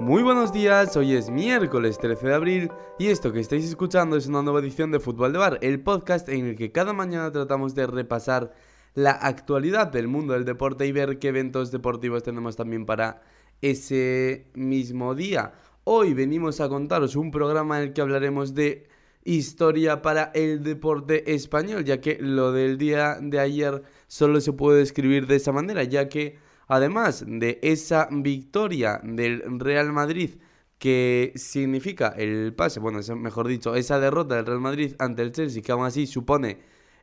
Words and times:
Muy 0.00 0.22
buenos 0.22 0.50
días, 0.50 0.96
hoy 0.96 1.12
es 1.12 1.28
miércoles 1.28 1.98
13 1.98 2.28
de 2.28 2.34
abril 2.34 2.70
y 2.98 3.08
esto 3.08 3.34
que 3.34 3.40
estáis 3.40 3.66
escuchando 3.66 4.16
es 4.16 4.26
una 4.26 4.40
nueva 4.40 4.60
edición 4.60 4.90
de 4.90 4.98
Fútbol 4.98 5.34
de 5.34 5.38
Bar, 5.38 5.58
el 5.60 5.78
podcast 5.82 6.26
en 6.30 6.46
el 6.46 6.56
que 6.56 6.72
cada 6.72 6.94
mañana 6.94 7.30
tratamos 7.30 7.74
de 7.74 7.86
repasar 7.86 8.50
la 8.94 9.10
actualidad 9.10 9.88
del 9.88 10.08
mundo 10.08 10.32
del 10.32 10.46
deporte 10.46 10.86
y 10.86 10.92
ver 10.92 11.18
qué 11.18 11.28
eventos 11.28 11.70
deportivos 11.70 12.22
tenemos 12.22 12.56
también 12.56 12.86
para 12.86 13.20
ese 13.60 14.46
mismo 14.54 15.14
día. 15.14 15.52
Hoy 15.84 16.14
venimos 16.14 16.62
a 16.62 16.70
contaros 16.70 17.14
un 17.14 17.30
programa 17.30 17.76
en 17.76 17.88
el 17.88 17.92
que 17.92 18.00
hablaremos 18.00 18.54
de 18.54 18.88
historia 19.24 20.00
para 20.00 20.32
el 20.34 20.62
deporte 20.62 21.34
español, 21.34 21.84
ya 21.84 22.00
que 22.00 22.16
lo 22.18 22.52
del 22.52 22.78
día 22.78 23.18
de 23.20 23.38
ayer 23.38 23.82
solo 24.06 24.40
se 24.40 24.54
puede 24.54 24.78
describir 24.78 25.26
de 25.26 25.36
esa 25.36 25.52
manera, 25.52 25.84
ya 25.84 26.08
que 26.08 26.38
además 26.70 27.24
de 27.26 27.58
esa 27.62 28.08
victoria 28.10 29.00
del 29.02 29.42
Real 29.58 29.92
Madrid 29.92 30.30
que 30.78 31.32
significa 31.34 32.14
el 32.16 32.54
pase, 32.54 32.80
bueno, 32.80 33.00
mejor 33.16 33.48
dicho, 33.48 33.74
esa 33.74 33.98
derrota 33.98 34.36
del 34.36 34.46
Real 34.46 34.60
Madrid 34.60 34.94
ante 34.98 35.22
el 35.22 35.32
Chelsea, 35.32 35.62
que 35.62 35.72
aún 35.72 35.84
así 35.84 36.06
supone 36.06 36.58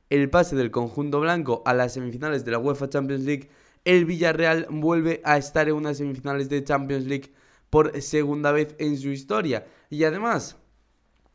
el 0.09 0.29
pase 0.29 0.55
del 0.55 0.71
conjunto 0.71 1.19
blanco 1.19 1.63
a 1.65 1.73
las 1.73 1.93
semifinales 1.93 2.45
de 2.45 2.51
la 2.51 2.59
UEFA 2.59 2.89
Champions 2.89 3.25
League, 3.25 3.49
el 3.83 4.05
Villarreal 4.05 4.67
vuelve 4.71 5.21
a 5.25 5.37
estar 5.37 5.67
en 5.67 5.75
unas 5.75 5.97
semifinales 5.97 6.49
de 6.49 6.63
Champions 6.63 7.05
League 7.05 7.33
por 7.69 8.01
segunda 8.01 8.53
vez 8.53 8.73
en 8.79 8.97
su 8.97 9.09
historia. 9.09 9.67
Y 9.89 10.05
además, 10.05 10.55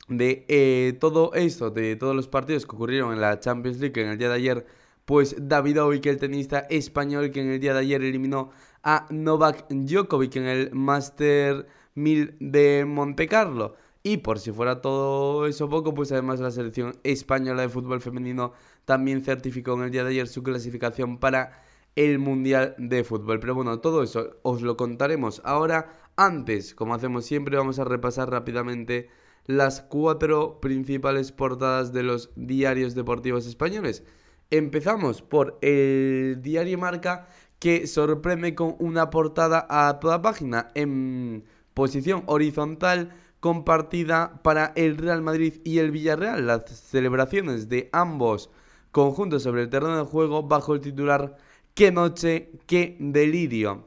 de 0.09 0.47
eh, 0.49 0.97
todo 1.01 1.35
esto, 1.35 1.71
de 1.71 1.97
todos 1.97 2.17
los 2.17 2.29
partidos 2.29 2.67
que 2.67 2.75
ocurrieron 2.77 3.13
en 3.13 3.21
la 3.21 3.39
Champions 3.41 3.79
League 3.79 4.01
en 4.03 4.09
el 4.09 4.19
día 4.19 4.31
de 4.31 4.35
ayer, 4.35 4.67
pues 5.05 5.35
David 5.39 5.77
Davidovic, 5.77 6.07
el 6.07 6.19
tenista 6.19 6.61
español 6.71 7.31
que 7.31 7.41
en 7.41 7.51
el 7.51 7.61
día 7.61 7.75
de 7.75 7.81
ayer 7.81 8.03
eliminó 8.03 8.51
a 8.83 9.07
Novak 9.11 9.67
Djokovic 9.69 10.37
en 10.37 10.45
el 10.45 10.73
Master 10.73 11.67
1000 11.95 12.37
de 12.41 12.85
Monte 12.87 13.27
Carlo. 13.29 13.75
Y 14.05 14.19
por 14.19 14.41
si 14.41 14.51
fuera 14.51 14.81
todo 14.81 15.47
eso 15.47 15.69
poco, 15.69 15.95
pues 15.95 16.11
además 16.11 16.41
la 16.41 16.51
selección 16.51 16.99
española 17.05 17.63
de 17.63 17.69
fútbol 17.69 18.01
femenino 18.01 18.53
también 18.85 19.23
certificó 19.23 19.75
en 19.75 19.83
el 19.83 19.91
día 19.93 20.03
de 20.03 20.11
ayer 20.11 20.27
su 20.27 20.43
clasificación 20.43 21.19
para 21.19 21.63
el 21.95 22.19
Mundial 22.19 22.75
de 22.79 23.05
Fútbol. 23.05 23.39
Pero 23.39 23.55
bueno, 23.55 23.79
todo 23.81 24.03
eso 24.03 24.39
os 24.43 24.63
lo 24.63 24.77
contaremos 24.77 25.41
ahora. 25.45 26.01
Antes, 26.17 26.75
como 26.75 26.95
hacemos 26.95 27.25
siempre, 27.25 27.57
vamos 27.57 27.79
a 27.79 27.85
repasar 27.85 28.31
rápidamente 28.31 29.09
las 29.47 29.83
cuatro 29.83 30.61
principales 30.61 31.33
portadas 31.33 31.93
de 31.93 32.03
los 32.03 32.31
diarios 32.35 32.95
deportivos 32.95 33.47
españoles. 33.47 34.05
Empezamos 34.53 35.23
por 35.23 35.59
el 35.63 36.43
diario 36.43 36.77
Marca 36.77 37.27
que 37.59 37.87
sorprende 37.87 38.55
con 38.55 38.77
una 38.81 39.09
portada 39.09 39.67
a 39.71 39.99
toda 39.99 40.21
página 40.21 40.69
en 40.75 41.45
posición 41.73 42.23
horizontal 42.27 43.15
compartida 43.41 44.43
para 44.43 44.75
el 44.77 44.99
Real 44.99 45.23
Madrid 45.23 45.55
y 45.65 45.79
el 45.79 45.91
Villarreal. 45.91 46.47
Las 46.47 46.69
celebraciones 46.69 47.71
de 47.71 47.89
ambos 47.93 48.51
conjuntos 48.91 49.43
sobre 49.43 49.63
el 49.63 49.71
terreno 49.71 49.97
de 49.97 50.05
juego 50.05 50.43
bajo 50.43 50.75
el 50.75 50.81
titular 50.81 51.39
Qué 51.73 51.91
noche, 51.91 52.51
qué 52.67 52.99
delirio. 53.01 53.87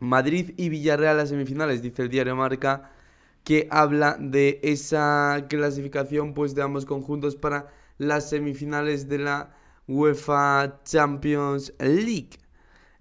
Madrid 0.00 0.52
y 0.56 0.68
Villarreal 0.68 1.20
a 1.20 1.26
semifinales, 1.26 1.80
dice 1.80 2.02
el 2.02 2.08
diario 2.08 2.34
Marca 2.34 2.90
que 3.44 3.68
habla 3.70 4.16
de 4.18 4.58
esa 4.64 5.46
clasificación 5.48 6.34
pues 6.34 6.56
de 6.56 6.62
ambos 6.62 6.86
conjuntos 6.86 7.36
para 7.36 7.68
las 7.98 8.30
semifinales 8.30 9.08
de 9.08 9.18
la 9.18 9.61
UEFA 9.92 10.80
Champions 10.84 11.74
League. 11.78 12.30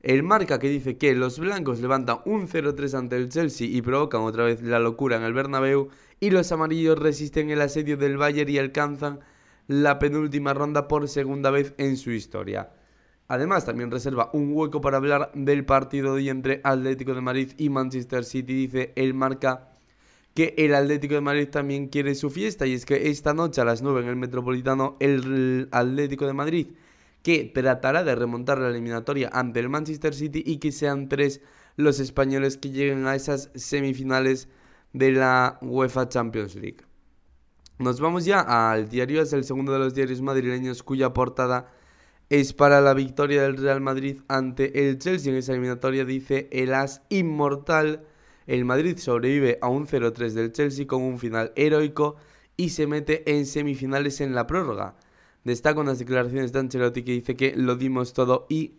El 0.02 0.24
marca 0.24 0.60
que 0.60 0.68
dice 0.68 0.98
que 0.98 1.16
los 1.16 1.40
blancos 1.40 1.80
levantan 1.80 2.20
un 2.26 2.48
0-3 2.48 2.94
ante 2.96 3.16
el 3.16 3.30
Chelsea 3.30 3.68
y 3.68 3.82
provocan 3.82 4.22
otra 4.22 4.44
vez 4.44 4.62
la 4.62 4.80
locura 4.80 5.16
en 5.16 5.24
el 5.24 5.34
Bernabéu 5.34 5.88
y 6.20 6.32
los 6.32 6.52
amarillos 6.52 7.00
resisten 7.00 7.50
el 7.50 7.62
asedio 7.62 7.96
del 7.96 8.18
Bayern 8.18 8.50
y 8.50 8.58
alcanzan 8.58 9.22
la 9.68 10.00
penúltima 10.00 10.54
ronda 10.54 10.90
por 10.90 11.08
segunda 11.08 11.50
vez 11.50 11.74
en 11.78 11.96
su 11.96 12.12
historia. 12.12 12.72
Además, 13.30 13.64
también 13.66 13.92
reserva 13.92 14.30
un 14.34 14.52
hueco 14.52 14.82
para 14.82 14.98
hablar 14.98 15.32
del 15.34 15.64
partido 15.64 16.16
de 16.16 16.28
entre 16.28 16.60
Atlético 16.66 17.14
de 17.14 17.22
Madrid 17.22 17.52
y 17.58 17.70
Manchester 17.70 18.26
City, 18.26 18.54
dice 18.54 18.92
el 18.98 19.14
marca 19.14 19.71
que 20.34 20.54
el 20.58 20.74
Atlético 20.76 21.16
de 21.16 21.22
Madrid 21.22 21.50
también 21.50 21.88
quiere 21.88 22.16
su 22.16 22.30
fiesta 22.30 22.66
y 22.66 22.74
es 22.74 22.86
que 22.86 23.10
esta 23.10 23.34
noche 23.34 23.62
a 23.62 23.66
las 23.66 23.82
9 23.82 24.02
en 24.02 24.08
el 24.08 24.16
Metropolitano 24.16 24.98
el 25.00 25.68
Atlético 25.72 26.26
de 26.26 26.34
Madrid 26.34 26.68
que 27.24 27.46
tratará 27.46 28.04
de 28.04 28.16
remontar 28.16 28.58
la 28.58 28.70
eliminatoria 28.70 29.30
ante 29.32 29.60
el 29.60 29.70
Manchester 29.70 30.14
City 30.14 30.44
y 30.46 30.58
que 30.58 30.72
sean 30.72 31.08
tres 31.08 31.42
los 31.76 32.00
españoles 32.00 32.58
que 32.58 32.72
lleguen 32.72 33.06
a 33.08 33.16
esas 33.16 33.52
semifinales 33.56 34.48
de 34.94 35.12
la 35.12 35.58
UEFA 35.62 36.10
Champions 36.10 36.56
League. 36.56 36.84
Nos 37.78 38.00
vamos 38.00 38.26
ya 38.26 38.72
al 38.72 38.90
diario, 38.90 39.22
es 39.22 39.34
el 39.34 39.44
segundo 39.44 39.74
de 39.74 39.80
los 39.80 39.94
diarios 39.94 40.22
madrileños 40.22 40.84
cuya 40.84 41.14
portada 41.14 41.72
es 42.30 42.54
para 42.54 42.80
la 42.80 42.94
victoria 42.94 43.42
del 43.42 43.58
Real 43.58 43.82
Madrid 43.82 44.22
ante 44.28 44.88
el 44.88 45.00
Chelsea 45.00 45.32
en 45.32 45.38
esa 45.38 45.52
eliminatoria, 45.52 46.06
dice 46.06 46.48
el 46.52 46.74
as 46.74 47.02
inmortal 47.10 48.06
el 48.48 48.66
Madrid 48.66 48.98
sobrevive 48.98 49.58
a 49.62 49.70
un 49.70 49.88
0-3 49.88 50.32
del 50.32 50.52
Chelsea 50.52 50.88
con 50.88 51.02
un 51.02 51.20
final 51.20 51.52
heroico 51.56 52.16
y 52.58 52.70
se 52.70 52.88
mete 52.88 53.30
en 53.32 53.46
semifinales 53.46 54.22
en 54.22 54.36
la 54.36 54.48
prórroga. 54.48 54.96
Destaca 55.44 55.80
unas 55.80 56.00
declaraciones 56.00 56.52
de 56.52 56.60
Ancelotti 56.60 57.04
que 57.04 57.14
dice 57.14 57.36
que 57.36 57.56
lo 57.56 57.76
dimos 57.76 58.14
todo 58.14 58.46
y 58.50 58.76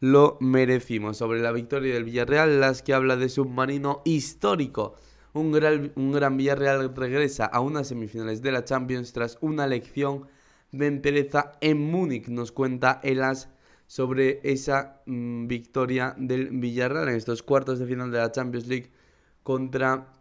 lo 0.00 0.36
merecimos. 0.40 1.16
Sobre 1.16 1.40
la 1.40 1.52
victoria 1.52 1.94
del 1.94 2.04
Villarreal, 2.04 2.60
las 2.60 2.82
que 2.82 2.92
habla 2.92 3.16
de 3.16 3.28
submarino 3.28 4.02
histórico. 4.04 4.96
Un 5.32 5.52
gran, 5.52 5.92
un 5.94 6.12
gran 6.12 6.36
Villarreal 6.36 6.94
regresa 6.94 7.46
a 7.46 7.60
unas 7.60 7.88
semifinales 7.88 8.42
de 8.42 8.52
la 8.52 8.64
Champions 8.64 9.12
tras 9.12 9.38
una 9.40 9.66
lección 9.66 10.26
de 10.72 10.86
entereza 10.86 11.52
en 11.60 11.78
Múnich, 11.90 12.28
nos 12.28 12.50
cuenta 12.50 13.00
el 13.02 13.22
As 13.22 13.48
sobre 13.86 14.40
esa 14.42 15.02
mm, 15.06 15.46
victoria 15.46 16.14
del 16.18 16.48
Villarreal 16.48 17.08
en 17.08 17.16
estos 17.16 17.42
cuartos 17.42 17.78
de 17.78 17.86
final 17.86 18.10
de 18.10 18.18
la 18.18 18.32
Champions 18.32 18.66
League 18.66 18.90
contra 19.42 20.12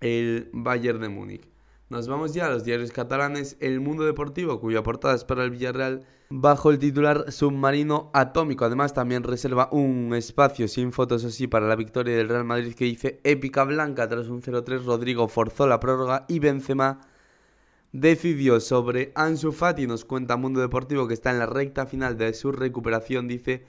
el 0.00 0.50
Bayern 0.52 1.00
de 1.00 1.08
Múnich. 1.08 1.48
Nos 1.90 2.06
vamos 2.06 2.34
ya 2.34 2.46
a 2.46 2.50
los 2.50 2.64
diarios 2.64 2.92
catalanes. 2.92 3.56
El 3.60 3.80
Mundo 3.80 4.04
Deportivo, 4.04 4.60
cuya 4.60 4.82
portada 4.82 5.14
es 5.14 5.24
para 5.24 5.42
el 5.42 5.50
Villarreal, 5.50 6.04
bajo 6.28 6.70
el 6.70 6.78
titular 6.78 7.32
Submarino 7.32 8.10
Atómico. 8.12 8.66
Además, 8.66 8.92
también 8.92 9.22
reserva 9.22 9.70
un 9.72 10.12
espacio 10.14 10.68
sin 10.68 10.92
fotos 10.92 11.24
así 11.24 11.46
para 11.46 11.66
la 11.66 11.76
victoria 11.76 12.14
del 12.14 12.28
Real 12.28 12.44
Madrid 12.44 12.74
que 12.74 12.84
dice 12.84 13.20
épica 13.24 13.64
blanca 13.64 14.06
tras 14.06 14.28
un 14.28 14.42
0-3. 14.42 14.84
Rodrigo 14.84 15.28
forzó 15.28 15.66
la 15.66 15.80
prórroga 15.80 16.26
y 16.28 16.40
Benzema 16.40 17.00
decidió 17.92 18.60
sobre 18.60 19.12
Ansu 19.14 19.52
Fati. 19.52 19.86
Nos 19.86 20.04
cuenta 20.04 20.36
Mundo 20.36 20.60
Deportivo 20.60 21.08
que 21.08 21.14
está 21.14 21.30
en 21.30 21.38
la 21.38 21.46
recta 21.46 21.86
final 21.86 22.18
de 22.18 22.34
su 22.34 22.52
recuperación. 22.52 23.28
Dice 23.28 23.64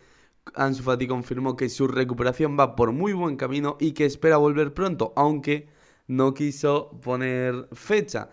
Ansu 0.55 0.83
Fati 0.83 1.07
confirmó 1.07 1.55
que 1.55 1.69
su 1.69 1.87
recuperación 1.87 2.57
va 2.59 2.75
por 2.75 2.91
muy 2.91 3.13
buen 3.13 3.37
camino 3.37 3.77
y 3.79 3.91
que 3.93 4.05
espera 4.05 4.37
volver 4.37 4.73
pronto, 4.73 5.13
aunque 5.15 5.67
no 6.07 6.33
quiso 6.33 6.91
poner 7.01 7.67
fecha. 7.73 8.29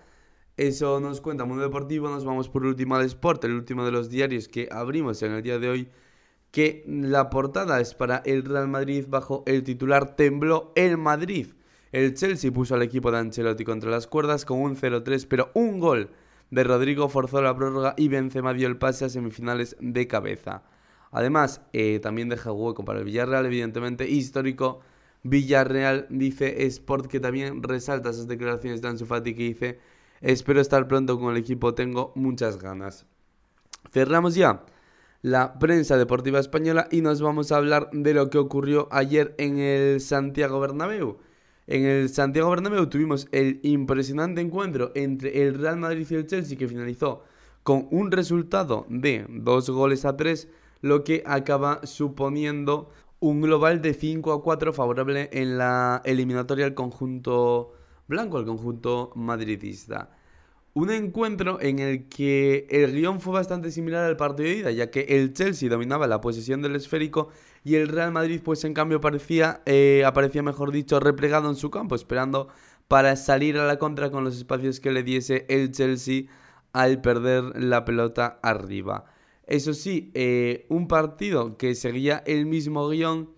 Eso 0.56 0.98
nos 1.00 1.20
cuenta 1.20 1.44
Mundo 1.44 1.62
Deportivo. 1.62 2.08
Nos 2.08 2.24
vamos 2.24 2.48
por 2.48 2.64
último 2.64 2.96
al 2.96 3.04
Sport, 3.04 3.44
el 3.44 3.52
último 3.52 3.84
de 3.84 3.92
los 3.92 4.08
diarios 4.08 4.48
que 4.48 4.68
abrimos 4.72 5.22
en 5.22 5.32
el 5.32 5.42
día 5.42 5.58
de 5.58 5.68
hoy. 5.68 5.88
Que 6.50 6.84
la 6.86 7.28
portada 7.28 7.80
es 7.80 7.94
para 7.94 8.22
el 8.24 8.44
Real 8.44 8.66
Madrid 8.66 9.04
bajo 9.08 9.42
el 9.46 9.62
titular 9.62 10.16
Tembló 10.16 10.72
el 10.74 10.96
Madrid. 10.96 11.48
El 11.92 12.14
Chelsea 12.14 12.50
puso 12.50 12.74
al 12.74 12.82
equipo 12.82 13.10
de 13.10 13.18
Ancelotti 13.18 13.64
contra 13.64 13.90
las 13.90 14.06
cuerdas 14.06 14.46
con 14.46 14.60
un 14.60 14.76
0-3, 14.76 15.26
pero 15.28 15.50
un 15.52 15.78
gol 15.78 16.10
de 16.50 16.64
Rodrigo 16.64 17.08
forzó 17.08 17.42
la 17.42 17.54
prórroga 17.54 17.94
y 17.98 18.08
Benzema 18.08 18.54
dio 18.54 18.68
el 18.68 18.78
pase 18.78 19.04
a 19.04 19.08
semifinales 19.10 19.76
de 19.80 20.06
cabeza. 20.06 20.62
Además, 21.10 21.62
eh, 21.72 22.00
también 22.00 22.28
deja 22.28 22.52
hueco 22.52 22.84
para 22.84 22.98
el 22.98 23.04
Villarreal, 23.04 23.46
evidentemente, 23.46 24.08
histórico. 24.08 24.80
Villarreal 25.22 26.06
dice 26.10 26.66
Sport 26.66 27.06
que 27.06 27.20
también 27.20 27.62
resalta 27.62 28.10
esas 28.10 28.28
declaraciones 28.28 28.80
de 28.80 28.88
Ansu 28.88 29.06
Fati 29.06 29.34
que 29.34 29.42
dice 29.42 29.78
espero 30.20 30.60
estar 30.60 30.86
pronto 30.88 31.18
con 31.18 31.32
el 31.32 31.38
equipo, 31.38 31.74
tengo 31.74 32.12
muchas 32.14 32.58
ganas. 32.58 33.06
Cerramos 33.90 34.34
ya 34.34 34.64
la 35.22 35.58
prensa 35.58 35.96
deportiva 35.96 36.38
española 36.38 36.88
y 36.90 37.00
nos 37.00 37.20
vamos 37.20 37.50
a 37.50 37.56
hablar 37.56 37.90
de 37.92 38.14
lo 38.14 38.30
que 38.30 38.38
ocurrió 38.38 38.88
ayer 38.90 39.34
en 39.38 39.58
el 39.58 40.00
Santiago 40.00 40.60
Bernabéu. 40.60 41.18
En 41.66 41.84
el 41.84 42.08
Santiago 42.08 42.50
Bernabéu 42.50 42.88
tuvimos 42.88 43.26
el 43.32 43.60
impresionante 43.64 44.40
encuentro 44.40 44.92
entre 44.94 45.42
el 45.42 45.58
Real 45.58 45.78
Madrid 45.78 46.06
y 46.08 46.14
el 46.14 46.26
Chelsea 46.26 46.56
que 46.56 46.68
finalizó 46.68 47.24
con 47.64 47.88
un 47.90 48.12
resultado 48.12 48.86
de 48.88 49.26
dos 49.28 49.68
goles 49.70 50.04
a 50.04 50.16
tres 50.16 50.48
lo 50.80 51.04
que 51.04 51.22
acaba 51.26 51.80
suponiendo 51.84 52.90
un 53.20 53.40
global 53.40 53.80
de 53.82 53.94
5 53.94 54.32
a 54.32 54.42
4 54.42 54.72
favorable 54.72 55.30
en 55.32 55.58
la 55.58 56.02
eliminatoria 56.04 56.66
al 56.66 56.74
conjunto 56.74 57.72
blanco, 58.06 58.38
al 58.38 58.44
conjunto 58.44 59.12
madridista. 59.14 60.10
Un 60.74 60.90
encuentro 60.90 61.58
en 61.60 61.78
el 61.78 62.06
que 62.08 62.66
el 62.68 62.92
guion 62.92 63.20
fue 63.20 63.32
bastante 63.32 63.70
similar 63.70 64.04
al 64.04 64.18
partido 64.18 64.50
de 64.50 64.56
ida, 64.56 64.70
ya 64.72 64.90
que 64.90 65.06
el 65.08 65.32
Chelsea 65.32 65.70
dominaba 65.70 66.06
la 66.06 66.20
posesión 66.20 66.60
del 66.60 66.76
esférico 66.76 67.30
y 67.64 67.76
el 67.76 67.88
Real 67.88 68.12
Madrid 68.12 68.42
pues 68.44 68.62
en 68.64 68.74
cambio 68.74 69.00
parecía, 69.00 69.62
eh, 69.64 70.02
aparecía 70.04 70.42
mejor 70.42 70.72
dicho 70.72 71.00
replegado 71.00 71.48
en 71.48 71.56
su 71.56 71.70
campo, 71.70 71.94
esperando 71.94 72.48
para 72.88 73.16
salir 73.16 73.56
a 73.56 73.66
la 73.66 73.78
contra 73.78 74.10
con 74.10 74.22
los 74.22 74.36
espacios 74.36 74.78
que 74.78 74.92
le 74.92 75.02
diese 75.02 75.46
el 75.48 75.72
Chelsea 75.72 76.24
al 76.74 77.00
perder 77.00 77.62
la 77.62 77.86
pelota 77.86 78.38
arriba. 78.42 79.06
Eso 79.46 79.74
sí, 79.74 80.10
eh, 80.14 80.66
un 80.68 80.88
partido 80.88 81.56
que 81.56 81.74
seguía 81.74 82.22
el 82.26 82.46
mismo 82.46 82.88
guion, 82.88 83.30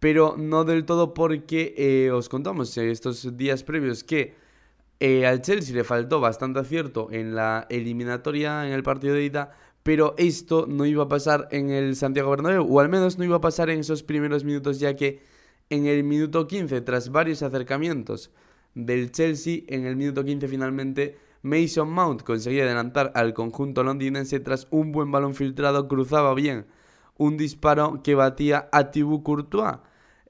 pero 0.00 0.36
no 0.36 0.64
del 0.64 0.84
todo 0.84 1.14
porque 1.14 1.74
eh, 1.76 2.10
os 2.10 2.28
contamos 2.28 2.76
estos 2.76 3.36
días 3.36 3.62
previos 3.62 4.02
que 4.02 4.34
al 5.26 5.42
Chelsea 5.42 5.74
le 5.74 5.82
faltó 5.82 6.20
bastante 6.20 6.60
acierto 6.60 7.08
en 7.10 7.34
la 7.34 7.66
eliminatoria 7.70 8.66
en 8.66 8.72
el 8.72 8.84
partido 8.84 9.14
de 9.14 9.24
ida, 9.24 9.52
pero 9.82 10.14
esto 10.16 10.66
no 10.68 10.86
iba 10.86 11.04
a 11.04 11.08
pasar 11.08 11.48
en 11.50 11.70
el 11.70 11.96
Santiago 11.96 12.30
Bernabéu, 12.30 12.66
o 12.68 12.80
al 12.80 12.88
menos 12.88 13.18
no 13.18 13.24
iba 13.24 13.36
a 13.36 13.40
pasar 13.40 13.68
en 13.70 13.80
esos 13.80 14.02
primeros 14.02 14.44
minutos, 14.44 14.78
ya 14.78 14.94
que 14.94 15.22
en 15.70 15.86
el 15.86 16.04
minuto 16.04 16.46
15, 16.46 16.80
tras 16.82 17.10
varios 17.10 17.42
acercamientos 17.42 18.30
del 18.74 19.10
Chelsea, 19.10 19.62
en 19.68 19.86
el 19.86 19.96
minuto 19.96 20.24
15 20.24 20.48
finalmente 20.48 21.18
Mason 21.42 21.90
Mount 21.90 22.22
conseguía 22.22 22.64
adelantar 22.64 23.12
al 23.14 23.34
conjunto 23.34 23.82
londinense 23.82 24.40
tras 24.40 24.66
un 24.70 24.92
buen 24.92 25.10
balón 25.10 25.34
filtrado, 25.34 25.88
cruzaba 25.88 26.34
bien 26.34 26.66
un 27.18 27.36
disparo 27.36 28.02
que 28.02 28.14
batía 28.14 28.68
a 28.72 28.90
Thibaut 28.90 29.22
Courtois. 29.22 29.78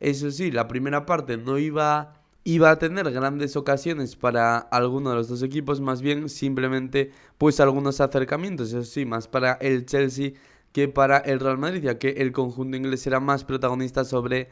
Eso 0.00 0.30
sí, 0.30 0.50
la 0.50 0.68
primera 0.68 1.06
parte 1.06 1.36
no 1.36 1.58
iba 1.58 2.14
iba 2.44 2.70
a 2.70 2.78
tener 2.78 3.10
grandes 3.12 3.56
ocasiones 3.56 4.16
para 4.16 4.58
alguno 4.58 5.10
de 5.10 5.16
los 5.16 5.28
dos 5.28 5.42
equipos, 5.42 5.80
más 5.80 6.02
bien 6.02 6.28
simplemente 6.28 7.12
pues 7.38 7.60
algunos 7.60 8.00
acercamientos, 8.00 8.72
eso 8.72 8.84
sí, 8.84 9.06
más 9.06 9.28
para 9.28 9.52
el 9.54 9.86
Chelsea 9.86 10.32
que 10.72 10.88
para 10.88 11.18
el 11.18 11.38
Real 11.40 11.58
Madrid, 11.58 11.82
ya 11.82 11.98
que 11.98 12.10
el 12.18 12.32
conjunto 12.32 12.76
inglés 12.76 13.06
era 13.06 13.20
más 13.20 13.44
protagonista 13.44 14.04
sobre 14.04 14.48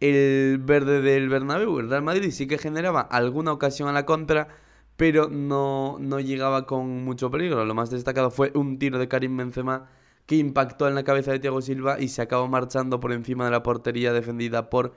el 0.00 0.58
verde 0.58 1.00
del 1.00 1.28
Bernabéu. 1.28 1.78
El 1.78 1.90
Real 1.90 2.02
Madrid 2.02 2.30
sí 2.32 2.46
que 2.46 2.58
generaba 2.58 3.00
alguna 3.00 3.52
ocasión 3.52 3.88
a 3.88 3.92
la 3.92 4.04
contra, 4.06 4.48
pero 5.00 5.30
no, 5.30 5.96
no 5.98 6.20
llegaba 6.20 6.66
con 6.66 7.04
mucho 7.04 7.30
peligro. 7.30 7.64
Lo 7.64 7.74
más 7.74 7.88
destacado 7.88 8.30
fue 8.30 8.52
un 8.54 8.78
tiro 8.78 8.98
de 8.98 9.08
Karim 9.08 9.34
Benzema 9.34 9.88
que 10.26 10.36
impactó 10.36 10.88
en 10.88 10.94
la 10.94 11.04
cabeza 11.04 11.32
de 11.32 11.38
Thiago 11.38 11.62
Silva 11.62 11.98
y 11.98 12.08
se 12.08 12.20
acabó 12.20 12.48
marchando 12.48 13.00
por 13.00 13.10
encima 13.12 13.46
de 13.46 13.50
la 13.50 13.62
portería 13.62 14.12
defendida 14.12 14.68
por 14.68 14.92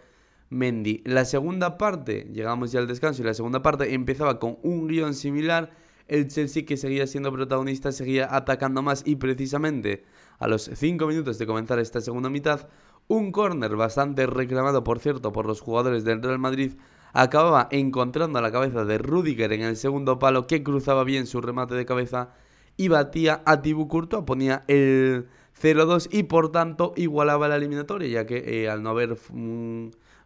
Mendy. 0.50 1.03
La 1.05 1.23
segunda 1.23 1.77
parte, 1.77 2.27
llegamos 2.33 2.73
ya 2.73 2.81
al 2.81 2.88
descanso, 2.88 3.21
y 3.21 3.25
la 3.25 3.33
segunda 3.33 3.61
parte 3.61 3.94
empezaba 3.94 4.39
con 4.39 4.57
un 4.61 4.89
guion 4.89 5.13
similar. 5.13 5.71
El 6.09 6.27
Chelsea 6.27 6.65
que 6.65 6.75
seguía 6.75 7.07
siendo 7.07 7.31
protagonista 7.31 7.94
seguía 7.94 8.27
atacando 8.35 8.81
más 8.81 9.03
y 9.07 9.15
precisamente 9.15 10.03
a 10.38 10.50
los 10.50 10.69
5 10.73 11.07
minutos 11.07 11.38
de 11.38 11.47
comenzar 11.47 11.79
esta 11.79 12.01
segunda 12.01 12.29
mitad, 12.29 12.67
un 13.07 13.31
córner 13.31 13.77
bastante 13.77 14.25
reclamado 14.25 14.83
por 14.83 15.00
cierto 15.00 15.31
por 15.31 15.45
los 15.45 15.61
jugadores 15.61 16.03
del 16.03 16.21
Real 16.21 16.39
Madrid 16.39 16.73
acababa 17.13 17.68
encontrando 17.71 18.39
a 18.39 18.42
la 18.42 18.51
cabeza 18.51 18.86
de 18.86 18.98
Rudiger 18.98 19.54
en 19.54 19.62
el 19.62 19.77
segundo 19.77 20.19
palo 20.19 20.48
que 20.48 20.63
cruzaba 20.63 21.04
bien 21.04 21.27
su 21.27 21.42
remate 21.42 21.75
de 21.75 21.86
cabeza 21.86 22.33
y 22.75 22.88
batía 22.88 23.44
a 23.45 23.62
Thibaut 23.62 23.88
Courtois, 23.88 24.25
ponía 24.25 24.63
el 24.68 25.27
0-2 25.62 26.10
y 26.12 26.24
por 26.24 26.51
tanto 26.51 26.94
igualaba 26.98 27.48
la 27.48 27.56
eliminatoria 27.56 28.07
ya 28.07 28.25
que 28.25 28.63
eh, 28.63 28.69
al 28.69 28.81
no 28.81 28.89
haber 28.89 29.15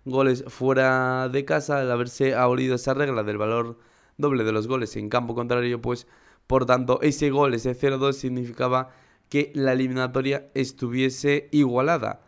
goles 0.06 0.46
fuera 0.48 1.28
de 1.30 1.46
casa, 1.46 1.80
al 1.80 1.92
haberse 1.92 2.34
abolido 2.34 2.76
esa 2.76 2.94
regla 2.94 3.24
del 3.24 3.38
valor 3.38 3.78
doble 4.18 4.46
de 4.46 4.54
los 4.54 4.68
goles 4.68 4.96
en 4.96 5.10
campo 5.10 5.36
contrario, 5.36 5.82
pues 5.82 6.08
por 6.48 6.66
tanto 6.66 7.00
ese 7.02 7.30
gol, 7.30 7.54
ese 7.54 7.78
0-2 7.78 8.14
significaba 8.14 8.90
que 9.30 9.52
la 9.54 9.74
eliminatoria 9.74 10.50
estuviese 10.54 11.50
igualada. 11.52 12.22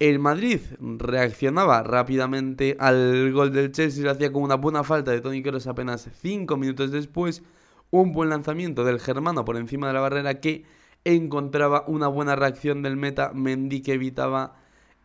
El 0.00 0.18
Madrid 0.18 0.60
reaccionaba 0.80 1.84
rápidamente 1.84 2.76
al 2.80 3.30
gol 3.32 3.52
del 3.52 3.70
Chelsea, 3.70 4.02
lo 4.02 4.10
hacía 4.10 4.32
con 4.32 4.42
una 4.42 4.56
buena 4.56 4.82
falta 4.82 5.12
de 5.12 5.20
Tony 5.20 5.42
Kroos 5.42 5.68
apenas 5.68 6.08
5 6.22 6.56
minutos 6.56 6.90
después, 6.90 7.42
un 7.90 8.12
buen 8.12 8.30
lanzamiento 8.30 8.82
del 8.82 8.98
germano 8.98 9.44
por 9.44 9.56
encima 9.56 9.86
de 9.86 9.92
la 9.92 10.00
barrera 10.00 10.40
que 10.40 10.64
encontraba 11.04 11.84
una 11.86 12.08
buena 12.08 12.34
reacción 12.34 12.82
del 12.82 12.96
meta 12.96 13.32
Mendy 13.32 13.82
que 13.82 13.92
evitaba 13.92 14.56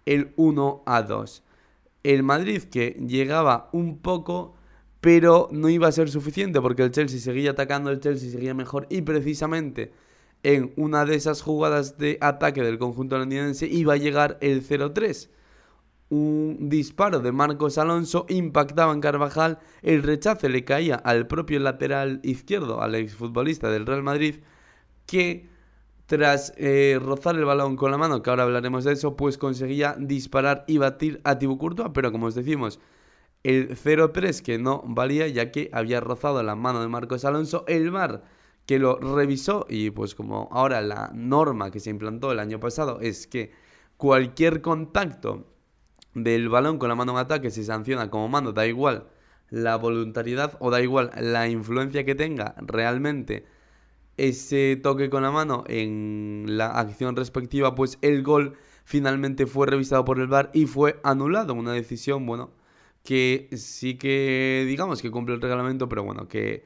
el 0.05 0.33
1 0.37 0.83
a 0.87 1.01
2 1.03 1.43
el 2.05 2.21
Madrid 2.21 2.61
que 2.63 2.91
llegaba 3.07 3.67
un 3.71 3.97
poco, 3.97 4.53
pero 5.01 5.49
no 5.51 5.69
iba 5.69 5.87
a 5.87 5.91
ser 5.91 6.09
suficiente 6.09 6.61
porque 6.61 6.83
el 6.83 6.91
Chelsea 6.91 7.19
seguía 7.19 7.51
atacando, 7.51 7.89
el 7.89 7.99
Chelsea 7.99 8.29
seguía 8.29 8.53
mejor 8.53 8.85
y 8.91 9.01
precisamente 9.01 9.91
en 10.45 10.73
una 10.75 11.05
de 11.05 11.15
esas 11.15 11.41
jugadas 11.41 11.97
de 11.97 12.19
ataque 12.21 12.61
del 12.61 12.77
conjunto 12.77 13.17
londinense 13.17 13.65
iba 13.65 13.93
a 13.93 13.97
llegar 13.97 14.37
el 14.41 14.61
0-3. 14.63 15.29
Un 16.09 16.69
disparo 16.69 17.19
de 17.19 17.31
Marcos 17.31 17.79
Alonso 17.79 18.27
impactaba 18.29 18.93
en 18.93 19.01
Carvajal, 19.01 19.57
el 19.81 20.03
rechace 20.03 20.47
le 20.49 20.63
caía 20.63 20.97
al 20.97 21.25
propio 21.25 21.59
lateral 21.59 22.19
izquierdo, 22.21 22.83
al 22.83 22.93
exfutbolista 22.93 23.71
del 23.71 23.87
Real 23.87 24.03
Madrid, 24.03 24.35
que 25.07 25.49
tras 26.05 26.53
eh, 26.57 26.99
rozar 27.01 27.35
el 27.37 27.45
balón 27.45 27.75
con 27.75 27.89
la 27.89 27.97
mano, 27.97 28.21
que 28.21 28.29
ahora 28.29 28.43
hablaremos 28.43 28.83
de 28.83 28.93
eso, 28.93 29.15
pues 29.15 29.39
conseguía 29.39 29.95
disparar 29.97 30.63
y 30.67 30.77
batir 30.77 31.21
a 31.23 31.39
Thibaut 31.39 31.57
Courtois, 31.57 31.89
pero 31.91 32.11
como 32.11 32.27
os 32.27 32.35
decimos, 32.35 32.79
el 33.41 33.75
0-3 33.75 34.43
que 34.43 34.59
no 34.59 34.83
valía 34.85 35.27
ya 35.27 35.49
que 35.51 35.71
había 35.73 36.01
rozado 36.01 36.43
la 36.43 36.53
mano 36.53 36.81
de 36.81 36.87
Marcos 36.87 37.25
Alonso, 37.25 37.65
el 37.67 37.89
VAR 37.89 38.34
que 38.65 38.79
lo 38.79 38.97
revisó 38.97 39.65
y 39.69 39.91
pues 39.91 40.15
como 40.15 40.49
ahora 40.51 40.81
la 40.81 41.11
norma 41.13 41.71
que 41.71 41.79
se 41.79 41.89
implantó 41.89 42.31
el 42.31 42.39
año 42.39 42.59
pasado 42.59 42.99
es 43.01 43.27
que 43.27 43.51
cualquier 43.97 44.61
contacto 44.61 45.45
del 46.13 46.49
balón 46.49 46.77
con 46.79 46.89
la 46.89 46.95
mano 46.95 47.13
en 47.13 47.19
ataque 47.19 47.51
se 47.51 47.63
sanciona 47.63 48.09
como 48.09 48.27
mano, 48.29 48.51
da 48.53 48.65
igual 48.65 49.07
la 49.49 49.75
voluntariedad 49.75 50.57
o 50.59 50.71
da 50.71 50.81
igual 50.81 51.11
la 51.19 51.47
influencia 51.47 52.05
que 52.05 52.15
tenga 52.15 52.55
realmente 52.59 53.45
ese 54.17 54.79
toque 54.81 55.09
con 55.09 55.23
la 55.23 55.31
mano 55.31 55.63
en 55.67 56.45
la 56.47 56.67
acción 56.67 57.15
respectiva, 57.15 57.75
pues 57.75 57.97
el 58.01 58.23
gol 58.23 58.57
finalmente 58.85 59.45
fue 59.45 59.67
revisado 59.67 60.05
por 60.05 60.19
el 60.19 60.27
VAR 60.27 60.51
y 60.53 60.65
fue 60.67 60.99
anulado. 61.03 61.53
Una 61.53 61.73
decisión, 61.73 62.25
bueno, 62.25 62.51
que 63.03 63.49
sí 63.53 63.97
que 63.97 64.65
digamos 64.67 65.01
que 65.01 65.11
cumple 65.11 65.35
el 65.35 65.41
reglamento, 65.41 65.89
pero 65.89 66.03
bueno, 66.03 66.27
que 66.27 66.65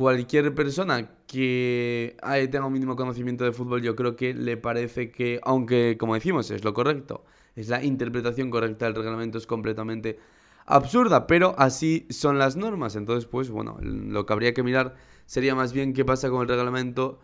cualquier 0.00 0.54
persona 0.54 1.10
que 1.26 2.16
tenga 2.50 2.64
un 2.64 2.72
mínimo 2.72 2.96
conocimiento 2.96 3.44
de 3.44 3.52
fútbol, 3.52 3.82
yo 3.82 3.94
creo 3.94 4.16
que 4.16 4.32
le 4.32 4.56
parece 4.56 5.10
que, 5.10 5.40
aunque 5.42 5.98
como 5.98 6.14
decimos, 6.14 6.50
es 6.50 6.64
lo 6.64 6.72
correcto, 6.72 7.22
es 7.54 7.68
la 7.68 7.84
interpretación 7.84 8.48
correcta 8.48 8.86
del 8.86 8.94
reglamento, 8.94 9.36
es 9.36 9.46
completamente 9.46 10.18
absurda, 10.64 11.26
pero 11.26 11.54
así 11.58 12.06
son 12.08 12.38
las 12.38 12.56
normas. 12.56 12.96
Entonces, 12.96 13.28
pues 13.28 13.50
bueno, 13.50 13.76
lo 13.82 14.24
que 14.24 14.32
habría 14.32 14.54
que 14.54 14.62
mirar 14.62 14.94
sería 15.26 15.54
más 15.54 15.74
bien 15.74 15.92
qué 15.92 16.06
pasa 16.06 16.30
con 16.30 16.40
el 16.40 16.48
reglamento 16.48 17.20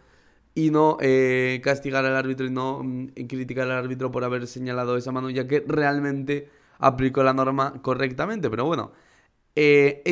y 0.55 0.71
no 0.71 0.99
eh, 1.01 1.63
castigar 1.65 2.05
al 2.05 2.15
árbitro 2.15 2.45
y 2.45 2.51
no 2.51 2.83
mm, 2.85 3.07
criticar 3.27 3.71
al 3.71 3.79
árbitro 3.79 4.11
por 4.11 4.23
haber 4.23 4.47
señalado 4.47 4.99
esa 4.99 5.13
mano, 5.13 5.31
ya 5.31 5.47
que 5.47 5.65
realmente 5.67 6.51
aplicó 6.79 7.23
la 7.23 7.33
norma 7.33 7.81
correctamente. 7.81 8.51
Pero 8.51 8.67
bueno, 8.67 8.93
eh, 9.55 10.03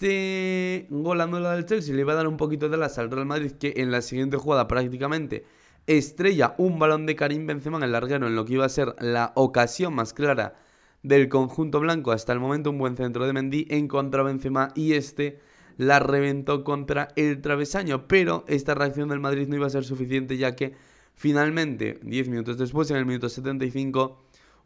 este 0.00 0.86
gol 0.88 1.18
del 1.18 1.66
Chelsea 1.66 1.94
le 1.94 2.00
iba 2.00 2.14
a 2.14 2.16
dar 2.16 2.26
un 2.26 2.38
poquito 2.38 2.70
de 2.70 2.78
las 2.78 2.96
al 2.96 3.10
Real 3.10 3.26
Madrid, 3.26 3.52
que 3.52 3.74
en 3.76 3.90
la 3.90 4.00
siguiente 4.00 4.38
jugada 4.38 4.66
prácticamente 4.66 5.44
estrella 5.86 6.54
un 6.56 6.78
balón 6.78 7.04
de 7.04 7.16
Karim 7.16 7.46
Benzema 7.46 7.76
en 7.76 7.82
el 7.82 7.92
larguero, 7.92 8.26
en 8.26 8.34
lo 8.34 8.46
que 8.46 8.54
iba 8.54 8.64
a 8.64 8.70
ser 8.70 8.94
la 8.98 9.32
ocasión 9.34 9.94
más 9.94 10.14
clara 10.14 10.54
del 11.02 11.28
conjunto 11.28 11.80
blanco. 11.80 12.12
Hasta 12.12 12.32
el 12.32 12.40
momento 12.40 12.70
un 12.70 12.78
buen 12.78 12.96
centro 12.96 13.26
de 13.26 13.34
Mendy 13.34 13.66
en 13.68 13.88
contra 13.88 14.22
Benzema 14.22 14.68
y 14.74 14.94
este 14.94 15.38
la 15.76 15.98
reventó 15.98 16.64
contra 16.64 17.08
el 17.16 17.42
travesaño. 17.42 18.08
Pero 18.08 18.44
esta 18.48 18.74
reacción 18.74 19.10
del 19.10 19.20
Madrid 19.20 19.48
no 19.48 19.56
iba 19.56 19.66
a 19.66 19.70
ser 19.70 19.84
suficiente 19.84 20.38
ya 20.38 20.56
que 20.56 20.72
finalmente, 21.14 22.00
10 22.02 22.28
minutos 22.30 22.56
después, 22.56 22.90
en 22.90 22.96
el 22.96 23.04
minuto 23.04 23.28
75, 23.28 24.16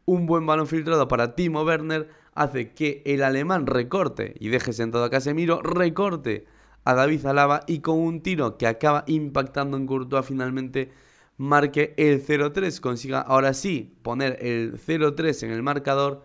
un 0.05 0.27
buen 0.27 0.47
balón 0.47 0.69
filtrado 0.69 1.09
para 1.09 1.35
Timo 1.35 1.65
Werner 1.65 2.09
hace 2.35 2.73
que 2.73 3.03
el 3.07 3.23
alemán 3.23 3.67
recorte 3.67 4.35
y 4.39 4.49
deje 4.49 4.73
sentado 4.73 5.05
a 5.05 5.11
Casemiro, 5.11 5.63
recorte 5.63 6.47
a 6.85 6.95
David 6.95 7.27
Alaba 7.27 7.63
y 7.67 7.81
con 7.81 7.99
un 7.99 8.23
tiro 8.23 8.59
que 8.59 8.67
acaba 8.67 9.05
impactando 9.07 9.77
en 9.77 9.87
Courtois 9.87 10.27
finalmente 10.27 10.91
marque 11.37 11.95
el 11.97 12.25
0-3, 12.25 12.81
consiga 12.81 13.21
ahora 13.21 13.55
sí 13.55 13.97
poner 14.03 14.39
el 14.41 14.79
0-3 14.79 15.45
en 15.45 15.51
el 15.51 15.63
marcador 15.63 16.23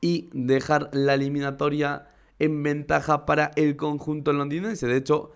y 0.00 0.28
dejar 0.32 0.90
la 0.92 1.14
eliminatoria 1.14 2.08
en 2.38 2.62
ventaja 2.62 3.26
para 3.26 3.50
el 3.56 3.76
conjunto 3.76 4.32
londinense. 4.32 4.86
De 4.86 4.96
hecho, 4.96 5.32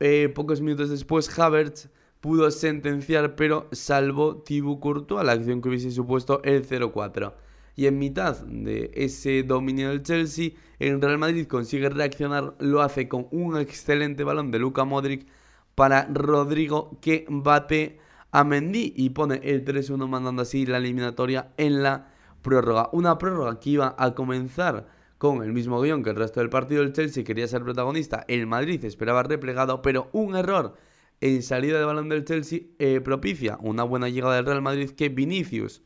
eh, 0.00 0.30
pocos 0.34 0.60
minutos 0.60 0.90
después, 0.90 1.38
Havertz 1.38 1.88
pudo 2.20 2.50
sentenciar, 2.50 3.34
pero 3.36 3.68
salvó 3.72 4.42
Thibaut 4.42 4.80
Courtois, 4.80 5.24
la 5.24 5.32
acción 5.32 5.62
que 5.62 5.68
hubiese 5.68 5.90
supuesto 5.90 6.42
el 6.44 6.66
0-4. 6.66 7.32
Y 7.80 7.86
en 7.86 7.98
mitad 7.98 8.36
de 8.44 8.90
ese 8.92 9.42
dominio 9.42 9.88
del 9.88 10.02
Chelsea, 10.02 10.50
el 10.78 11.00
Real 11.00 11.16
Madrid 11.16 11.46
consigue 11.46 11.88
reaccionar, 11.88 12.52
lo 12.58 12.82
hace 12.82 13.08
con 13.08 13.26
un 13.30 13.58
excelente 13.58 14.22
balón 14.22 14.50
de 14.50 14.58
Luka 14.58 14.84
Modric 14.84 15.26
para 15.74 16.06
Rodrigo 16.12 16.98
que 17.00 17.24
bate 17.30 17.98
a 18.32 18.44
Mendy 18.44 18.92
y 18.94 19.08
pone 19.08 19.40
el 19.44 19.64
3-1 19.64 20.08
mandando 20.08 20.42
así 20.42 20.66
la 20.66 20.76
eliminatoria 20.76 21.54
en 21.56 21.82
la 21.82 22.12
prórroga. 22.42 22.90
Una 22.92 23.16
prórroga 23.16 23.58
que 23.58 23.70
iba 23.70 23.94
a 23.96 24.14
comenzar 24.14 24.86
con 25.16 25.42
el 25.42 25.54
mismo 25.54 25.80
guion 25.80 26.02
que 26.02 26.10
el 26.10 26.16
resto 26.16 26.40
del 26.40 26.50
partido. 26.50 26.82
El 26.82 26.92
Chelsea 26.92 27.24
quería 27.24 27.48
ser 27.48 27.62
protagonista, 27.62 28.26
el 28.28 28.46
Madrid 28.46 28.84
esperaba 28.84 29.22
replegado, 29.22 29.80
pero 29.80 30.10
un 30.12 30.36
error 30.36 30.74
en 31.22 31.42
salida 31.42 31.78
de 31.78 31.86
balón 31.86 32.10
del 32.10 32.26
Chelsea 32.26 32.60
eh, 32.78 33.00
propicia 33.00 33.56
una 33.62 33.84
buena 33.84 34.10
llegada 34.10 34.36
del 34.36 34.44
Real 34.44 34.60
Madrid 34.60 34.90
que 34.90 35.08
Vinicius 35.08 35.80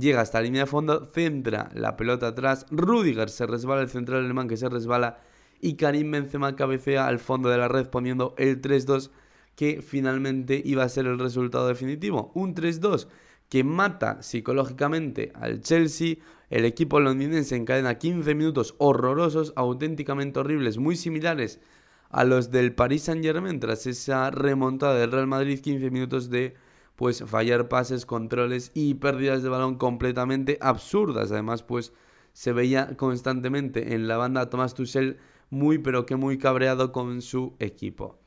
llega 0.00 0.20
hasta 0.20 0.38
la 0.38 0.44
línea 0.44 0.62
de 0.62 0.66
fondo, 0.66 1.04
centra 1.04 1.70
la 1.74 1.96
pelota 1.96 2.28
atrás, 2.28 2.66
Rudiger 2.70 3.30
se 3.30 3.46
resbala, 3.46 3.82
el 3.82 3.88
central 3.88 4.24
alemán 4.24 4.48
que 4.48 4.56
se 4.56 4.68
resbala 4.68 5.20
y 5.60 5.74
Karim 5.76 6.10
Benzema 6.10 6.56
cabecea 6.56 7.06
al 7.06 7.18
fondo 7.18 7.48
de 7.48 7.58
la 7.58 7.68
red 7.68 7.86
poniendo 7.88 8.34
el 8.38 8.60
3-2 8.60 9.10
que 9.54 9.82
finalmente 9.82 10.60
iba 10.64 10.84
a 10.84 10.88
ser 10.88 11.06
el 11.06 11.18
resultado 11.18 11.68
definitivo. 11.68 12.32
Un 12.34 12.54
3-2 12.54 13.08
que 13.50 13.64
mata 13.64 14.22
psicológicamente 14.22 15.32
al 15.34 15.60
Chelsea. 15.60 16.16
El 16.48 16.64
equipo 16.64 16.98
londinense 16.98 17.56
encadena 17.56 17.98
15 17.98 18.34
minutos 18.34 18.74
horrorosos, 18.78 19.52
auténticamente 19.56 20.40
horribles, 20.40 20.78
muy 20.78 20.96
similares 20.96 21.60
a 22.08 22.24
los 22.24 22.50
del 22.50 22.74
Paris 22.74 23.02
Saint 23.02 23.22
Germain 23.22 23.60
tras 23.60 23.86
esa 23.86 24.30
remontada 24.30 24.94
del 24.94 25.12
Real 25.12 25.26
Madrid, 25.26 25.60
15 25.60 25.90
minutos 25.90 26.30
de 26.30 26.54
pues 27.00 27.24
fallar 27.24 27.70
pases, 27.70 28.04
controles 28.04 28.72
y 28.74 28.92
pérdidas 28.92 29.42
de 29.42 29.48
balón 29.48 29.76
completamente 29.76 30.58
absurdas. 30.60 31.32
Además, 31.32 31.62
pues 31.62 31.94
se 32.34 32.52
veía 32.52 32.94
constantemente 32.98 33.94
en 33.94 34.06
la 34.06 34.18
banda 34.18 34.50
Thomas 34.50 34.74
Tuchel 34.74 35.16
muy 35.48 35.78
pero 35.78 36.04
que 36.04 36.16
muy 36.16 36.36
cabreado 36.36 36.92
con 36.92 37.22
su 37.22 37.54
equipo. 37.58 38.18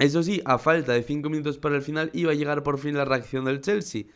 Eso 0.00 0.24
sí, 0.24 0.42
a 0.44 0.58
falta 0.58 0.94
de 0.94 1.04
5 1.04 1.30
minutos 1.30 1.58
para 1.58 1.76
el 1.76 1.82
final 1.82 2.10
iba 2.12 2.32
a 2.32 2.34
llegar 2.34 2.64
por 2.64 2.78
fin 2.78 2.96
la 2.96 3.04
reacción 3.04 3.44
del 3.44 3.60
Chelsea. 3.60 4.06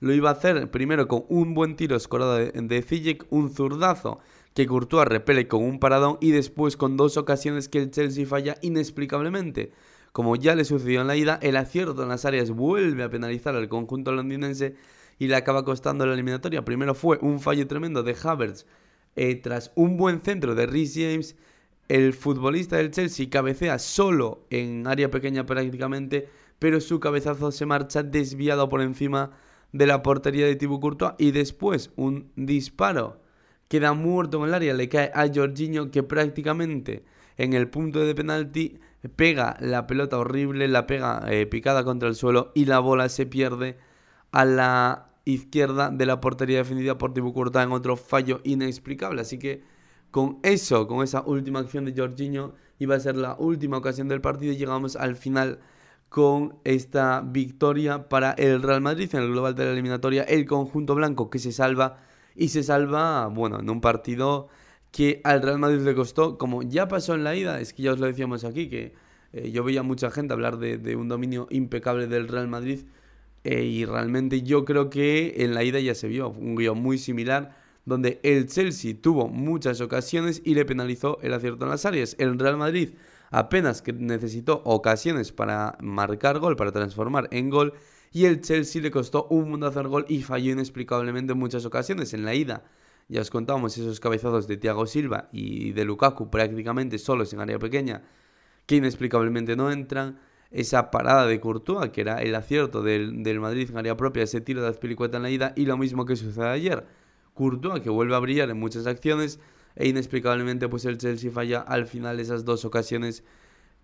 Lo 0.00 0.12
iba 0.12 0.30
a 0.30 0.32
hacer 0.32 0.68
primero 0.72 1.06
con 1.06 1.24
un 1.28 1.54
buen 1.54 1.76
tiro 1.76 1.94
escorado 1.94 2.34
de, 2.34 2.50
de 2.50 3.18
un 3.30 3.54
zurdazo 3.54 4.18
que 4.52 4.66
Courtois 4.66 5.06
repele 5.06 5.46
con 5.46 5.62
un 5.62 5.78
paradón 5.78 6.18
y 6.20 6.32
después 6.32 6.76
con 6.76 6.96
dos 6.96 7.16
ocasiones 7.16 7.68
que 7.68 7.78
el 7.78 7.92
Chelsea 7.92 8.26
falla 8.26 8.56
inexplicablemente. 8.62 9.70
Como 10.18 10.34
ya 10.34 10.56
le 10.56 10.64
sucedió 10.64 11.00
en 11.00 11.06
la 11.06 11.14
ida, 11.14 11.38
el 11.42 11.56
acierto 11.56 12.02
en 12.02 12.08
las 12.08 12.24
áreas 12.24 12.50
vuelve 12.50 13.04
a 13.04 13.08
penalizar 13.08 13.54
al 13.54 13.68
conjunto 13.68 14.10
londinense 14.10 14.74
y 15.16 15.28
le 15.28 15.36
acaba 15.36 15.64
costando 15.64 16.04
la 16.06 16.14
eliminatoria. 16.14 16.64
Primero 16.64 16.96
fue 16.96 17.20
un 17.22 17.38
fallo 17.38 17.68
tremendo 17.68 18.02
de 18.02 18.16
Havertz 18.20 18.66
eh, 19.14 19.36
tras 19.36 19.70
un 19.76 19.96
buen 19.96 20.20
centro 20.20 20.56
de 20.56 20.66
Rhys 20.66 20.94
James. 20.96 21.36
El 21.86 22.14
futbolista 22.14 22.78
del 22.78 22.90
Chelsea 22.90 23.30
cabecea 23.30 23.78
solo 23.78 24.44
en 24.50 24.88
área 24.88 25.08
pequeña 25.08 25.46
prácticamente, 25.46 26.28
pero 26.58 26.80
su 26.80 26.98
cabezazo 26.98 27.52
se 27.52 27.66
marcha 27.66 28.02
desviado 28.02 28.68
por 28.68 28.82
encima 28.82 29.30
de 29.70 29.86
la 29.86 30.02
portería 30.02 30.46
de 30.46 30.56
Thibaut 30.56 30.80
Courtois 30.80 31.14
y 31.18 31.30
después 31.30 31.92
un 31.94 32.32
disparo 32.34 33.22
queda 33.68 33.92
muerto 33.92 34.38
en 34.38 34.48
el 34.48 34.54
área, 34.54 34.74
le 34.74 34.88
cae 34.88 35.12
a 35.14 35.32
Jorginho 35.32 35.92
que 35.92 36.02
prácticamente 36.02 37.04
en 37.36 37.52
el 37.52 37.68
punto 37.68 38.00
de 38.00 38.16
penalti 38.16 38.80
pega 39.16 39.56
la 39.60 39.86
pelota 39.86 40.18
horrible, 40.18 40.68
la 40.68 40.86
pega 40.86 41.22
eh, 41.28 41.46
picada 41.46 41.84
contra 41.84 42.08
el 42.08 42.14
suelo 42.14 42.52
y 42.54 42.64
la 42.64 42.78
bola 42.78 43.08
se 43.08 43.26
pierde 43.26 43.78
a 44.32 44.44
la 44.44 45.10
izquierda 45.24 45.90
de 45.90 46.06
la 46.06 46.20
portería 46.20 46.58
defendida 46.58 46.96
por 46.98 47.12
Thibaut 47.12 47.34
Courtois 47.34 47.66
en 47.66 47.72
otro 47.72 47.96
fallo 47.96 48.40
inexplicable. 48.44 49.20
Así 49.20 49.38
que 49.38 49.62
con 50.10 50.38
eso, 50.42 50.86
con 50.86 51.02
esa 51.04 51.22
última 51.22 51.60
acción 51.60 51.84
de 51.84 51.94
Jorginho, 51.94 52.54
iba 52.78 52.94
a 52.94 53.00
ser 53.00 53.16
la 53.16 53.36
última 53.38 53.76
ocasión 53.76 54.08
del 54.08 54.20
partido 54.20 54.52
y 54.52 54.56
llegamos 54.56 54.96
al 54.96 55.16
final 55.16 55.60
con 56.08 56.56
esta 56.64 57.22
victoria 57.24 58.08
para 58.08 58.32
el 58.32 58.62
Real 58.62 58.80
Madrid 58.80 59.10
en 59.12 59.22
el 59.22 59.30
global 59.30 59.54
de 59.54 59.64
la 59.66 59.72
eliminatoria, 59.72 60.22
el 60.22 60.46
conjunto 60.46 60.94
blanco 60.94 61.28
que 61.28 61.38
se 61.38 61.52
salva 61.52 61.98
y 62.34 62.48
se 62.48 62.62
salva, 62.62 63.26
bueno, 63.26 63.60
en 63.60 63.68
un 63.68 63.80
partido 63.80 64.48
que 64.90 65.20
al 65.24 65.42
Real 65.42 65.58
Madrid 65.58 65.80
le 65.80 65.94
costó, 65.94 66.38
como 66.38 66.62
ya 66.62 66.88
pasó 66.88 67.14
en 67.14 67.24
la 67.24 67.36
ida, 67.36 67.60
es 67.60 67.72
que 67.72 67.82
ya 67.82 67.92
os 67.92 67.98
lo 67.98 68.06
decíamos 68.06 68.44
aquí, 68.44 68.68
que 68.68 68.94
eh, 69.32 69.50
yo 69.50 69.64
veía 69.64 69.82
mucha 69.82 70.10
gente 70.10 70.32
hablar 70.32 70.58
de, 70.58 70.96
un 70.96 71.08
dominio 71.08 71.46
impecable 71.50 72.06
del 72.06 72.28
Real 72.28 72.48
Madrid 72.48 72.80
eh, 73.44 73.62
y 73.62 73.84
realmente 73.84 74.42
yo 74.42 74.64
creo 74.64 74.90
que 74.90 75.34
en 75.38 75.54
la 75.54 75.64
ida 75.64 75.80
ya 75.80 75.94
se 75.94 76.08
vio 76.08 76.30
un 76.30 76.56
guion 76.56 76.80
muy 76.80 76.98
similar 76.98 77.56
donde 77.84 78.20
el 78.22 78.46
Chelsea 78.46 78.94
tuvo 79.00 79.28
muchas 79.28 79.80
ocasiones 79.80 80.42
y 80.44 80.54
le 80.54 80.64
penalizó 80.64 81.18
el 81.22 81.32
acierto 81.32 81.64
en 81.64 81.70
las 81.70 81.86
áreas. 81.86 82.16
El 82.18 82.38
Real 82.38 82.56
Madrid 82.56 82.90
apenas 83.30 83.82
que 83.82 83.92
necesitó 83.92 84.62
ocasiones 84.64 85.32
para 85.32 85.76
marcar 85.80 86.38
gol, 86.38 86.56
para 86.56 86.72
transformar 86.72 87.28
en 87.30 87.50
gol 87.50 87.74
y 88.12 88.24
el 88.24 88.40
Chelsea 88.40 88.82
le 88.82 88.90
costó 88.90 89.26
un 89.30 89.50
mundo 89.50 89.66
hacer 89.66 89.88
gol 89.88 90.06
y 90.08 90.22
falló 90.22 90.52
inexplicablemente 90.52 91.32
en 91.32 91.38
muchas 91.38 91.64
ocasiones. 91.64 92.14
En 92.14 92.24
la 92.24 92.34
ida 92.34 92.64
ya 93.08 93.22
os 93.22 93.30
contábamos 93.30 93.76
esos 93.78 94.00
cabezazos 94.00 94.46
de 94.46 94.56
Thiago 94.56 94.86
Silva 94.86 95.28
y 95.32 95.72
de 95.72 95.84
Lukaku 95.84 96.30
prácticamente 96.30 96.98
solos 96.98 97.32
en 97.32 97.40
área 97.40 97.58
pequeña 97.58 98.02
que 98.66 98.76
inexplicablemente 98.76 99.56
no 99.56 99.72
entran. 99.72 100.20
Esa 100.50 100.90
parada 100.90 101.26
de 101.26 101.40
Courtois, 101.40 101.90
que 101.90 102.00
era 102.00 102.22
el 102.22 102.34
acierto 102.34 102.82
del, 102.82 103.22
del 103.22 103.38
Madrid 103.40 103.68
en 103.70 103.76
área 103.76 103.98
propia, 103.98 104.22
ese 104.22 104.40
tiro 104.40 104.62
de 104.62 104.68
Azpilicueta 104.68 105.18
en 105.18 105.22
la 105.22 105.30
ida 105.30 105.52
y 105.56 105.66
lo 105.66 105.76
mismo 105.76 106.06
que 106.06 106.16
sucede 106.16 106.48
ayer. 106.48 106.86
Courtois 107.34 107.82
que 107.82 107.90
vuelve 107.90 108.14
a 108.14 108.18
brillar 108.18 108.48
en 108.50 108.58
muchas 108.58 108.86
acciones 108.86 109.40
e 109.74 109.88
inexplicablemente 109.88 110.68
pues 110.68 110.84
el 110.84 110.98
Chelsea 110.98 111.30
falla 111.30 111.60
al 111.60 111.86
final 111.86 112.18
esas 112.20 112.44
dos 112.44 112.64
ocasiones 112.64 113.24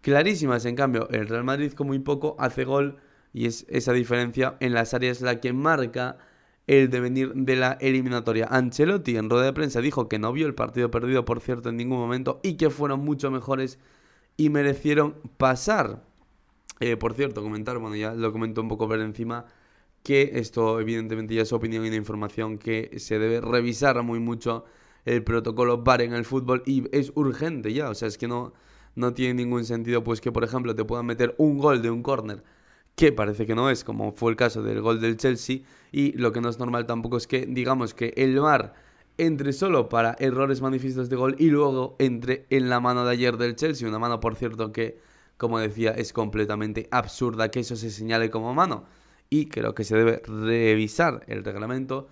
clarísimas. 0.01 0.65
En 0.65 0.77
cambio, 0.77 1.09
el 1.11 1.29
Real 1.29 1.45
Madrid 1.45 1.73
como 1.73 1.89
muy 1.89 1.99
poco 1.99 2.37
hace 2.39 2.65
gol 2.65 2.97
y 3.33 3.47
es 3.47 3.67
esa 3.69 3.93
diferencia 3.93 4.57
en 4.61 4.75
las 4.75 4.95
áreas 4.95 5.21
la 5.21 5.41
que 5.41 5.53
marca 5.53 6.19
el 6.67 6.91
devenir 6.91 7.33
de 7.35 7.57
la 7.57 7.73
eliminatoria. 7.81 8.47
Ancelotti 8.51 9.17
en 9.17 9.31
rueda 9.31 9.47
de 9.47 9.53
prensa 9.53 9.81
dijo 9.81 10.09
que 10.09 10.19
no 10.19 10.33
vio 10.33 10.47
el 10.47 10.55
partido 10.55 10.91
perdido, 10.91 11.25
por 11.25 11.41
cierto, 11.41 11.69
en 11.69 11.77
ningún 11.77 11.99
momento 11.99 12.41
y 12.43 12.55
que 12.57 12.71
fueron 12.71 13.01
mucho 13.01 13.31
mejores 13.31 13.79
y 14.37 14.51
merecieron 14.51 15.17
pasar. 15.37 16.03
Eh, 16.81 16.97
por 16.97 17.15
cierto, 17.15 17.43
comentar, 17.43 17.79
bueno, 17.79 17.97
ya 17.97 18.15
lo 18.15 18.33
comentó 18.33 18.61
un 18.61 18.69
poco 18.69 18.89
ver 18.89 19.01
encima, 19.01 19.47
que 20.03 20.33
esto 20.35 20.81
evidentemente 20.81 21.35
ya 21.35 21.43
es 21.43 21.53
opinión 21.53 21.85
y 21.85 21.89
una 21.89 21.97
información 21.97 22.59
que 22.59 22.99
se 22.99 23.19
debe 23.19 23.41
revisar 23.41 24.03
muy 24.03 24.21
mucho 24.21 24.65
el 25.05 25.23
protocolo 25.23 25.83
VAR 25.83 26.03
en 26.03 26.15
el 26.15 26.25
fútbol 26.25 26.63
y 26.67 26.85
es 26.97 27.13
urgente 27.15 27.73
ya, 27.73 27.91
o 27.91 27.95
sea, 27.95 28.09
es 28.09 28.19
que 28.19 28.29
no, 28.29 28.55
no 28.95 29.15
tiene 29.15 29.35
ningún 29.35 29.65
sentido 29.65 30.05
pues 30.05 30.21
que 30.21 30.33
por 30.33 30.45
ejemplo 30.45 30.75
te 30.75 30.85
puedan 30.85 31.07
meter 31.07 31.35
un 31.39 31.59
gol 31.59 31.83
de 31.83 31.91
un 31.91 32.03
córner 32.03 32.43
que 32.95 33.13
parece 33.13 33.47
que 33.47 33.55
no 33.55 33.71
es, 33.71 33.85
como 33.85 34.13
fue 34.13 34.31
el 34.31 34.37
caso 34.37 34.63
del 34.63 34.81
gol 34.81 35.01
del 35.01 35.17
Chelsea, 35.17 35.61
y 35.91 36.13
lo 36.13 36.33
que 36.33 36.41
no 36.41 36.49
es 36.49 36.59
normal 36.59 36.87
tampoco 36.87 37.17
es 37.17 37.27
que, 37.27 37.47
digamos, 37.47 37.95
que 37.95 38.13
el 38.17 38.39
VAR 38.39 38.75
entre 39.17 39.53
solo 39.53 39.89
para 39.89 40.17
errores 40.19 40.61
manifiestos 40.61 41.09
de 41.09 41.17
gol 41.17 41.37
y 41.39 41.49
luego 41.49 41.95
entre 41.99 42.47
en 42.51 42.69
la 42.69 42.81
mano 42.81 43.05
de 43.05 43.13
ayer 43.13 43.37
del 43.37 43.55
Chelsea, 43.55 43.89
una 43.89 43.99
mano, 43.99 44.21
por 44.21 44.35
cierto, 44.35 44.73
que, 44.73 44.99
como 45.37 45.59
decía, 45.59 45.91
es 45.93 46.13
completamente 46.13 46.89
absurda 46.91 47.51
que 47.51 47.61
eso 47.61 47.77
se 47.77 47.91
señale 47.91 48.31
como 48.31 48.55
mano, 48.55 48.85
y 49.31 49.47
creo 49.47 49.75
que 49.75 49.85
se 49.85 49.97
debe 49.97 50.23
revisar 50.27 51.25
el 51.27 51.45
reglamento 51.45 52.09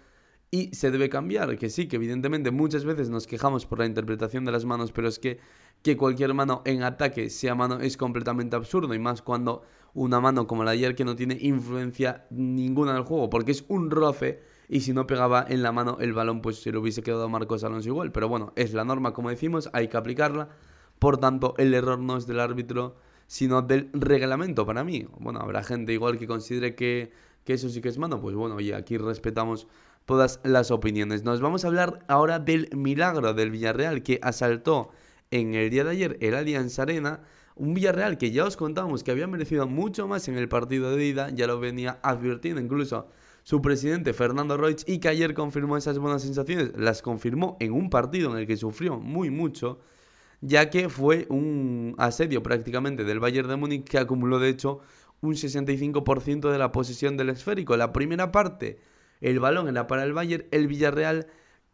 y 0.50 0.74
se 0.74 0.90
debe 0.90 1.08
cambiar, 1.08 1.56
que 1.56 1.70
sí, 1.70 1.88
que 1.88 1.96
evidentemente 1.96 2.50
muchas 2.50 2.84
veces 2.84 3.08
nos 3.08 3.26
quejamos 3.26 3.66
por 3.66 3.78
la 3.78 3.86
interpretación 3.86 4.44
de 4.44 4.52
las 4.52 4.64
manos, 4.64 4.92
pero 4.92 5.08
es 5.08 5.18
que 5.18 5.38
que 5.82 5.96
cualquier 5.96 6.32
mano 6.34 6.62
en 6.64 6.82
ataque 6.82 7.30
sea 7.30 7.54
mano 7.54 7.80
es 7.80 7.96
completamente 7.96 8.56
absurdo 8.56 8.94
y 8.94 8.98
más 8.98 9.22
cuando 9.22 9.62
una 9.94 10.20
mano 10.20 10.46
como 10.46 10.64
la 10.64 10.70
de 10.70 10.78
ayer 10.78 10.94
que 10.94 11.04
no 11.04 11.16
tiene 11.16 11.36
influencia 11.40 12.24
ninguna 12.30 12.94
del 12.94 13.02
juego, 13.02 13.28
porque 13.28 13.52
es 13.52 13.64
un 13.68 13.90
roce 13.90 14.40
y 14.68 14.80
si 14.80 14.92
no 14.92 15.06
pegaba 15.06 15.44
en 15.48 15.62
la 15.62 15.72
mano 15.72 15.98
el 16.00 16.12
balón 16.12 16.40
pues 16.40 16.62
se 16.62 16.72
lo 16.72 16.80
hubiese 16.80 17.02
quedado 17.02 17.24
a 17.24 17.28
Marcos 17.28 17.64
Alonso 17.64 17.88
igual, 17.88 18.12
pero 18.12 18.28
bueno, 18.28 18.52
es 18.56 18.72
la 18.72 18.84
norma 18.84 19.12
como 19.12 19.28
decimos, 19.28 19.68
hay 19.72 19.88
que 19.88 19.96
aplicarla, 19.96 20.48
por 20.98 21.18
tanto 21.18 21.54
el 21.58 21.74
error 21.74 21.98
no 21.98 22.16
es 22.16 22.26
del 22.26 22.40
árbitro, 22.40 22.96
sino 23.26 23.62
del 23.62 23.88
reglamento 23.92 24.66
para 24.66 24.84
mí. 24.84 25.06
Bueno, 25.18 25.40
habrá 25.40 25.62
gente 25.62 25.92
igual 25.92 26.18
que 26.18 26.26
considere 26.26 26.74
que, 26.74 27.12
que 27.44 27.54
eso 27.54 27.70
sí 27.70 27.80
que 27.80 27.88
es 27.88 27.98
mano, 27.98 28.20
pues 28.20 28.34
bueno, 28.34 28.60
y 28.60 28.72
aquí 28.72 28.98
respetamos 28.98 29.66
todas 30.04 30.40
las 30.44 30.70
opiniones. 30.70 31.24
Nos 31.24 31.40
vamos 31.40 31.64
a 31.64 31.68
hablar 31.68 32.04
ahora 32.08 32.38
del 32.38 32.68
milagro 32.76 33.34
del 33.34 33.50
Villarreal 33.50 34.02
que 34.02 34.20
asaltó 34.22 34.90
en 35.32 35.54
el 35.54 35.70
día 35.70 35.82
de 35.82 35.90
ayer 35.90 36.16
el 36.20 36.34
Allianz 36.34 36.78
Arena 36.78 37.22
un 37.54 37.74
Villarreal 37.74 38.18
que 38.18 38.30
ya 38.30 38.44
os 38.44 38.56
contábamos 38.56 39.02
que 39.02 39.10
había 39.10 39.26
merecido 39.26 39.66
mucho 39.66 40.08
más 40.08 40.28
en 40.28 40.36
el 40.36 40.48
partido 40.48 40.94
de 40.94 41.04
ida, 41.04 41.30
ya 41.30 41.46
lo 41.46 41.58
venía 41.58 41.98
advirtiendo 42.02 42.60
incluso 42.60 43.08
su 43.42 43.60
presidente 43.60 44.12
Fernando 44.12 44.56
Roig 44.56 44.84
y 44.86 44.98
que 44.98 45.08
ayer 45.08 45.34
confirmó 45.34 45.76
esas 45.76 45.98
buenas 45.98 46.22
sensaciones, 46.22 46.72
las 46.76 47.02
confirmó 47.02 47.56
en 47.60 47.72
un 47.72 47.90
partido 47.90 48.30
en 48.30 48.38
el 48.38 48.46
que 48.46 48.56
sufrió 48.56 48.98
muy 48.98 49.30
mucho, 49.30 49.80
ya 50.40 50.70
que 50.70 50.88
fue 50.88 51.26
un 51.28 51.94
asedio 51.98 52.42
prácticamente 52.42 53.04
del 53.04 53.20
Bayern 53.20 53.48
de 53.48 53.56
Múnich 53.56 53.84
que 53.84 53.98
acumuló 53.98 54.38
de 54.38 54.48
hecho 54.48 54.80
un 55.20 55.34
65% 55.34 56.50
de 56.50 56.58
la 56.58 56.72
posesión 56.72 57.16
del 57.16 57.30
esférico. 57.30 57.76
La 57.76 57.92
primera 57.92 58.32
parte, 58.32 58.80
el 59.20 59.40
balón 59.40 59.68
era 59.68 59.86
para 59.86 60.04
el 60.04 60.12
Bayern, 60.12 60.46
el 60.50 60.66
Villarreal 60.66 61.26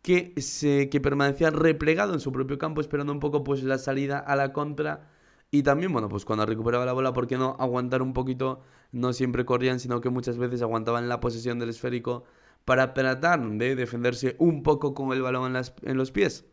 que, 0.09 0.33
se, 0.41 0.89
permanecía 1.03 1.51
replegado 1.51 2.15
en 2.15 2.21
su 2.21 2.33
propio 2.33 2.57
campo 2.57 2.81
esperando 2.81 3.13
un 3.13 3.21
poco 3.21 3.45
pues 3.45 3.63
la 3.63 3.77
salida 3.77 4.19
a 4.19 4.37
la 4.37 4.55
contra 4.55 5.11
y 5.51 5.65
también, 5.65 5.93
bueno, 5.93 6.09
pues 6.09 6.25
cuando 6.25 6.47
recuperaba 6.47 6.87
la 6.87 6.95
bola, 6.95 7.13
¿por 7.13 7.27
qué 7.27 7.37
no 7.37 7.57
aguantar 7.59 8.01
un 8.01 8.15
poquito? 8.15 8.63
No 8.91 9.13
siempre 9.13 9.45
corrían, 9.45 9.81
sino 9.81 10.01
que 10.01 10.09
muchas 10.09 10.39
veces 10.39 10.63
aguantaban 10.63 11.11
la 11.11 11.21
posesión 11.21 11.59
del 11.59 11.69
esférico 11.69 12.25
para 12.65 12.95
tratar 12.95 13.47
de 13.47 13.77
defenderse 13.77 14.35
un 14.39 14.63
poco 14.63 14.95
con 14.95 15.13
el 15.13 15.21
balón 15.21 15.55
en, 15.55 15.63
en 15.83 15.97
los 15.99 16.11
pies. 16.11 16.47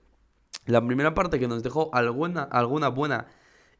La 0.65 0.85
primera 0.85 1.13
parte 1.13 1.39
que 1.39 1.47
nos 1.47 1.63
dejó 1.63 1.89
alguna, 1.93 2.43
alguna 2.43 2.89
buena 2.89 3.27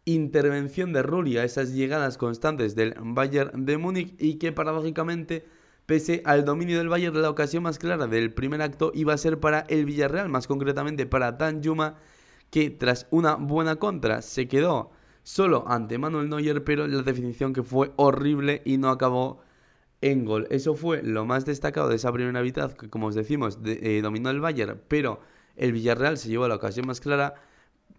intervención 0.06 0.94
de 0.94 1.04
Rulli 1.04 1.38
a 1.38 1.44
esas 1.44 1.74
llegadas 1.74 2.18
constantes 2.18 2.76
del 2.76 2.96
Bayern 2.98 3.66
de 3.66 3.78
Múnich 3.78 4.16
y 4.20 4.36
que 4.36 4.54
paradójicamente, 4.54 5.46
pese 5.86 6.22
al 6.26 6.46
dominio 6.46 6.78
del 6.78 6.90
Bayern, 6.90 7.22
la 7.22 7.30
ocasión 7.30 7.64
más 7.64 7.80
clara 7.80 8.08
del 8.08 8.34
primer 8.34 8.62
acto 8.62 8.92
iba 8.94 9.14
a 9.14 9.18
ser 9.18 9.40
para 9.40 9.62
el 9.70 9.86
Villarreal, 9.86 10.30
más 10.30 10.48
concretamente 10.48 11.06
para 11.06 11.34
Dan 11.34 11.62
Yuma, 11.62 11.96
que 12.50 12.70
tras 12.70 13.08
una 13.12 13.36
buena 13.36 13.78
contra 13.78 14.22
se 14.22 14.48
quedó 14.48 14.92
solo 15.24 15.66
ante 15.68 15.98
Manuel 15.98 16.30
Neuer, 16.30 16.64
pero 16.64 16.88
la 16.88 17.02
definición 17.02 17.54
que 17.54 17.64
fue 17.64 17.92
horrible 17.96 18.62
y 18.66 18.78
no 18.78 18.90
acabó 18.90 19.42
en 20.02 20.26
gol. 20.26 20.48
Eso 20.52 20.76
fue 20.76 21.02
lo 21.04 21.26
más 21.26 21.46
destacado 21.46 21.90
de 21.90 21.96
esa 21.96 22.12
primera 22.12 22.42
mitad, 22.42 22.74
que 22.74 22.90
como 22.90 23.08
os 23.08 23.16
decimos, 23.16 23.60
eh, 23.66 24.02
dominó 24.04 24.30
el 24.30 24.40
Bayern, 24.40 24.82
pero 24.88 25.20
el 25.56 25.72
Villarreal 25.72 26.18
se 26.18 26.30
llevó 26.30 26.48
la 26.48 26.56
ocasión 26.56 26.88
más 26.88 27.00
clara 27.00 27.36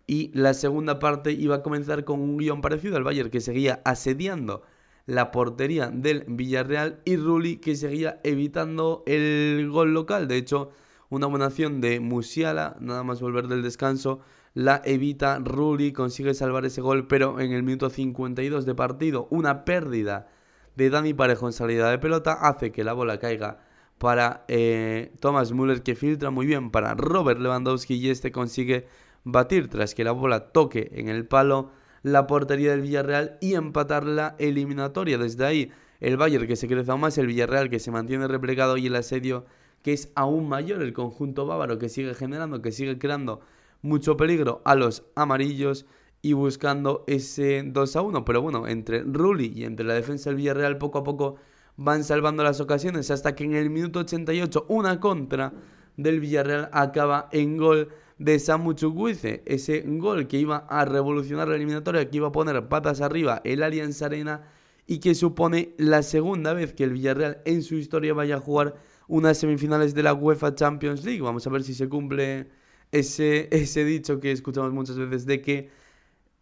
y 0.07 0.31
la 0.35 0.55
segunda 0.55 0.99
parte 0.99 1.33
iba 1.33 1.57
a 1.57 1.63
comenzar 1.63 2.05
con 2.05 2.21
un 2.21 2.37
guion 2.37 2.61
parecido 2.61 2.97
al 2.97 3.05
Bayern 3.05 3.31
que 3.31 3.41
seguía 3.41 3.81
asediando 3.85 4.63
la 5.07 5.31
portería 5.31 5.89
del 5.91 6.25
Villarreal 6.27 7.01
y 7.05 7.17
Rulli 7.17 7.57
que 7.59 7.77
seguía 7.77 8.21
evitando 8.25 9.05
el 9.07 9.69
gol 9.71 9.95
local. 9.95 10.29
De 10.29 10.37
hecho, 10.37 10.71
una 11.09 11.27
buena 11.27 11.47
acción 11.47 11.81
de 11.81 12.01
Musiala, 12.01 12.77
nada 12.81 13.05
más 13.05 13.21
volver 13.21 13.47
del 13.47 13.63
descanso, 13.63 14.21
la 14.55 14.83
evita 14.85 15.39
Rulli, 15.39 15.93
consigue 15.93 16.35
salvar 16.35 16.65
ese 16.65 16.81
gol, 16.81 17.07
pero 17.07 17.41
en 17.41 17.53
el 17.53 17.63
minuto 17.63 17.91
52 17.91 18.67
de 18.67 18.75
partido, 18.75 19.29
una 19.31 19.65
pérdida 19.65 20.29
de 20.75 20.91
Dani 20.91 21.15
Parejo 21.15 21.47
en 21.47 21.53
salida 21.53 21.91
de 21.91 21.99
pelota 21.99 22.33
hace 22.33 22.73
que 22.73 22.85
la 22.85 22.93
bola 22.93 23.19
caiga 23.19 23.61
para 23.99 24.45
eh, 24.49 25.13
Thomas 25.21 25.53
Müller 25.53 25.83
que 25.83 25.95
filtra 25.95 26.31
muy 26.31 26.47
bien 26.47 26.71
para 26.71 26.95
Robert 26.95 27.41
Lewandowski 27.41 27.95
y 27.95 28.11
este 28.11 28.31
consigue 28.31 28.87
batir 29.25 29.69
tras 29.69 29.95
que 29.95 30.05
la 30.05 30.13
bola 30.13 30.53
toque 30.53 30.91
en 30.93 31.09
el 31.09 31.27
palo 31.27 31.71
la 32.03 32.27
portería 32.27 32.71
del 32.71 32.83
Villarreal 32.83 33.39
y 33.41 33.55
empatar 33.55 34.05
la 34.05 34.37
eliminatoria. 34.39 35.19
Desde 35.19 35.45
ahí 35.45 35.73
el 36.01 36.17
Bayern 36.17 36.47
que 36.47 36.57
se 36.57 36.69
crece 36.69 36.91
aún 36.91 37.01
más, 37.01 37.19
el 37.19 37.27
Villarreal 37.27 37.71
que 37.71 37.79
se 37.79 37.91
mantiene 37.91 38.29
replegado 38.29 38.77
y 38.77 38.87
el 38.87 38.97
asedio 38.97 39.47
que 39.83 39.93
es 39.93 40.11
aún 40.15 40.49
mayor, 40.49 40.83
el 40.83 40.93
conjunto 40.93 41.47
bávaro 41.47 41.79
que 41.79 41.89
sigue 41.89 42.15
generando, 42.15 42.61
que 42.61 42.73
sigue 42.73 42.99
creando 42.99 43.41
mucho 43.83 44.17
peligro 44.17 44.63
a 44.65 44.75
los 44.75 45.05
amarillos 45.15 45.87
y 46.23 46.33
buscando 46.33 47.05
ese 47.07 47.63
2 47.65 47.97
a 47.97 48.03
1. 48.03 48.25
Pero 48.25 48.43
bueno, 48.43 48.67
entre 48.67 49.03
Rulli 49.03 49.53
y 49.55 49.65
entre 49.65 49.87
la 49.87 49.95
defensa 49.95 50.31
del 50.31 50.39
Villarreal 50.39 50.79
poco 50.79 50.99
a 50.99 51.05
poco 51.05 51.37
van 51.77 52.05
salvando 52.05 52.43
las 52.43 52.61
ocasiones 52.61 53.11
hasta 53.11 53.35
que 53.35 53.45
en 53.45 53.55
el 53.55 53.71
minuto 53.71 54.01
88 54.01 54.67
una 54.69 54.99
contra 54.99 55.53
del 55.97 56.21
Villarreal 56.21 56.69
acaba 56.73 57.29
en 57.33 57.57
gol 57.57 57.89
de 58.19 58.39
Samu 58.39 58.73
Chukwueze, 58.73 59.43
ese 59.47 59.83
gol 59.87 60.27
que 60.27 60.39
iba 60.39 60.67
a 60.69 60.85
revolucionar 60.85 61.49
la 61.49 61.57
eliminatoria, 61.57 62.09
que 62.09 62.17
iba 62.17 62.29
a 62.29 62.33
poner 62.33 62.69
patas 62.69 63.01
arriba 63.01 63.43
el 63.45 63.63
Allianz 63.63 64.03
Arena 64.03 64.43
y 64.87 65.01
que 65.01 65.15
supone 65.15 65.75
la 65.77 66.03
segunda 66.03 66.55
vez 66.55 66.73
que 66.73 66.85
el 66.85 66.93
Villarreal 66.93 67.43
en 67.45 67.63
su 67.63 67.75
historia 67.75 68.15
vaya 68.15 68.37
a 68.37 68.41
jugar 68.41 68.77
unas 69.09 69.39
semifinales 69.39 69.95
de 69.95 70.03
la 70.03 70.15
UEFA 70.15 70.55
Champions 70.55 71.05
League. 71.05 71.21
Vamos 71.21 71.47
a 71.47 71.51
ver 71.51 71.63
si 71.63 71.75
se 71.75 71.89
cumple 71.89 72.49
ese, 72.93 73.49
ese 73.51 73.85
dicho 73.85 74.21
que 74.21 74.33
escuchamos 74.33 74.73
muchas 74.73 74.97
veces 74.97 75.27
de 75.27 75.43
que 75.43 75.71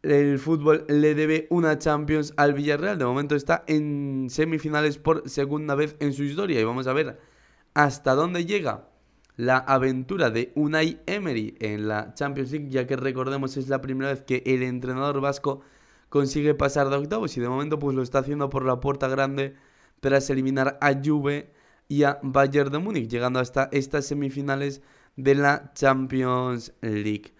el 0.02 0.38
fútbol 0.38 0.84
le 0.88 1.14
debe 1.14 1.46
una 1.50 1.78
Champions 1.78 2.34
al 2.36 2.52
Villarreal. 2.54 2.98
De 2.98 3.06
momento 3.06 3.34
está 3.34 3.64
en 3.66 4.28
semifinales 4.30 4.98
por 4.98 5.28
segunda 5.28 5.74
vez 5.74 5.96
en 6.00 6.12
su 6.12 6.22
historia 6.24 6.60
y 6.60 6.64
vamos 6.64 6.86
a 6.86 6.92
ver 6.92 7.18
hasta 7.72 8.14
dónde 8.14 8.44
llega 8.44 8.88
la 9.36 9.58
aventura 9.58 10.30
de 10.30 10.52
Unai 10.54 11.00
Emery 11.06 11.56
en 11.60 11.88
la 11.88 12.14
Champions 12.14 12.52
League, 12.52 12.70
ya 12.70 12.86
que 12.86 12.96
recordemos 12.96 13.56
es 13.56 13.68
la 13.68 13.80
primera 13.80 14.10
vez 14.10 14.22
que 14.22 14.42
el 14.46 14.62
entrenador 14.62 15.20
vasco 15.20 15.60
consigue 16.08 16.54
pasar 16.54 16.88
de 16.88 16.96
octavos 16.96 17.36
y 17.36 17.40
de 17.40 17.48
momento 17.48 17.78
pues 17.78 17.96
lo 17.96 18.02
está 18.02 18.20
haciendo 18.20 18.48
por 18.48 18.64
la 18.64 18.80
puerta 18.80 19.08
grande 19.08 19.56
tras 20.00 20.30
eliminar 20.30 20.78
a 20.80 20.94
Juve 21.02 21.50
y 21.88 22.04
a 22.04 22.18
Bayern 22.22 22.70
de 22.70 22.78
Múnich, 22.78 23.08
llegando 23.08 23.40
hasta 23.40 23.68
estas 23.72 24.06
semifinales 24.06 24.82
de 25.16 25.34
la 25.34 25.72
Champions 25.74 26.72
League. 26.80 27.34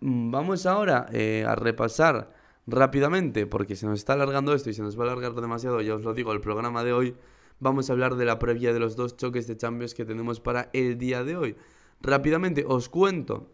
Mm, 0.00 0.30
vamos 0.30 0.66
ahora 0.66 1.06
eh, 1.12 1.44
a 1.46 1.54
repasar 1.54 2.32
rápidamente, 2.66 3.46
porque 3.46 3.76
se 3.76 3.86
nos 3.86 3.98
está 3.98 4.14
alargando 4.14 4.54
esto 4.54 4.70
y 4.70 4.74
se 4.74 4.82
nos 4.82 4.98
va 4.98 5.04
a 5.04 5.12
alargar 5.12 5.34
demasiado, 5.34 5.80
ya 5.80 5.94
os 5.94 6.02
lo 6.02 6.14
digo, 6.14 6.32
el 6.32 6.40
programa 6.40 6.84
de 6.84 6.92
hoy 6.92 7.16
vamos 7.60 7.88
a 7.88 7.92
hablar 7.92 8.16
de 8.16 8.24
la 8.24 8.38
previa 8.38 8.72
de 8.72 8.80
los 8.80 8.96
dos 8.96 9.16
choques 9.16 9.46
de 9.46 9.56
Champions 9.56 9.94
que 9.94 10.04
tenemos 10.04 10.40
para 10.40 10.70
el 10.72 10.98
día 10.98 11.22
de 11.22 11.36
hoy. 11.36 11.56
Rápidamente 12.00 12.64
os 12.66 12.88
cuento 12.88 13.52